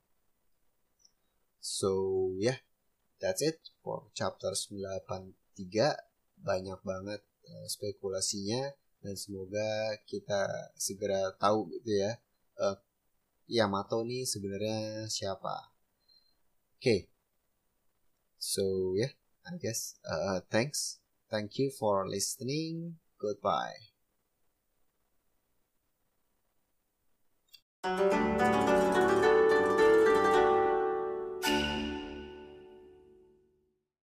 So 1.63 1.91
ya, 2.39 2.55
yeah, 2.55 2.57
that's 3.19 3.43
it 3.43 3.59
for 3.83 4.07
chapter 4.15 4.51
93. 4.55 5.35
Banyak 6.43 6.79
banget 6.83 7.23
uh, 7.47 7.67
spekulasinya 7.67 8.71
dan 9.03 9.19
semoga 9.19 9.99
kita 10.07 10.71
segera 10.79 11.35
tahu 11.35 11.67
gitu 11.75 11.91
ya 11.99 12.15
uh, 12.63 12.79
Yamato 13.51 14.07
nih 14.07 14.23
sebenarnya 14.23 15.05
siapa. 15.11 15.75
Oke, 16.79 16.79
okay. 16.79 16.99
so 18.39 18.95
yeah, 18.95 19.11
I 19.43 19.59
guess 19.59 19.99
uh, 20.07 20.39
thanks, 20.47 21.03
thank 21.27 21.59
you 21.59 21.67
for 21.69 22.07
listening. 22.07 23.03
Goodbye. 23.19 23.93
Thank 27.83 28.97
you. 28.97 29.02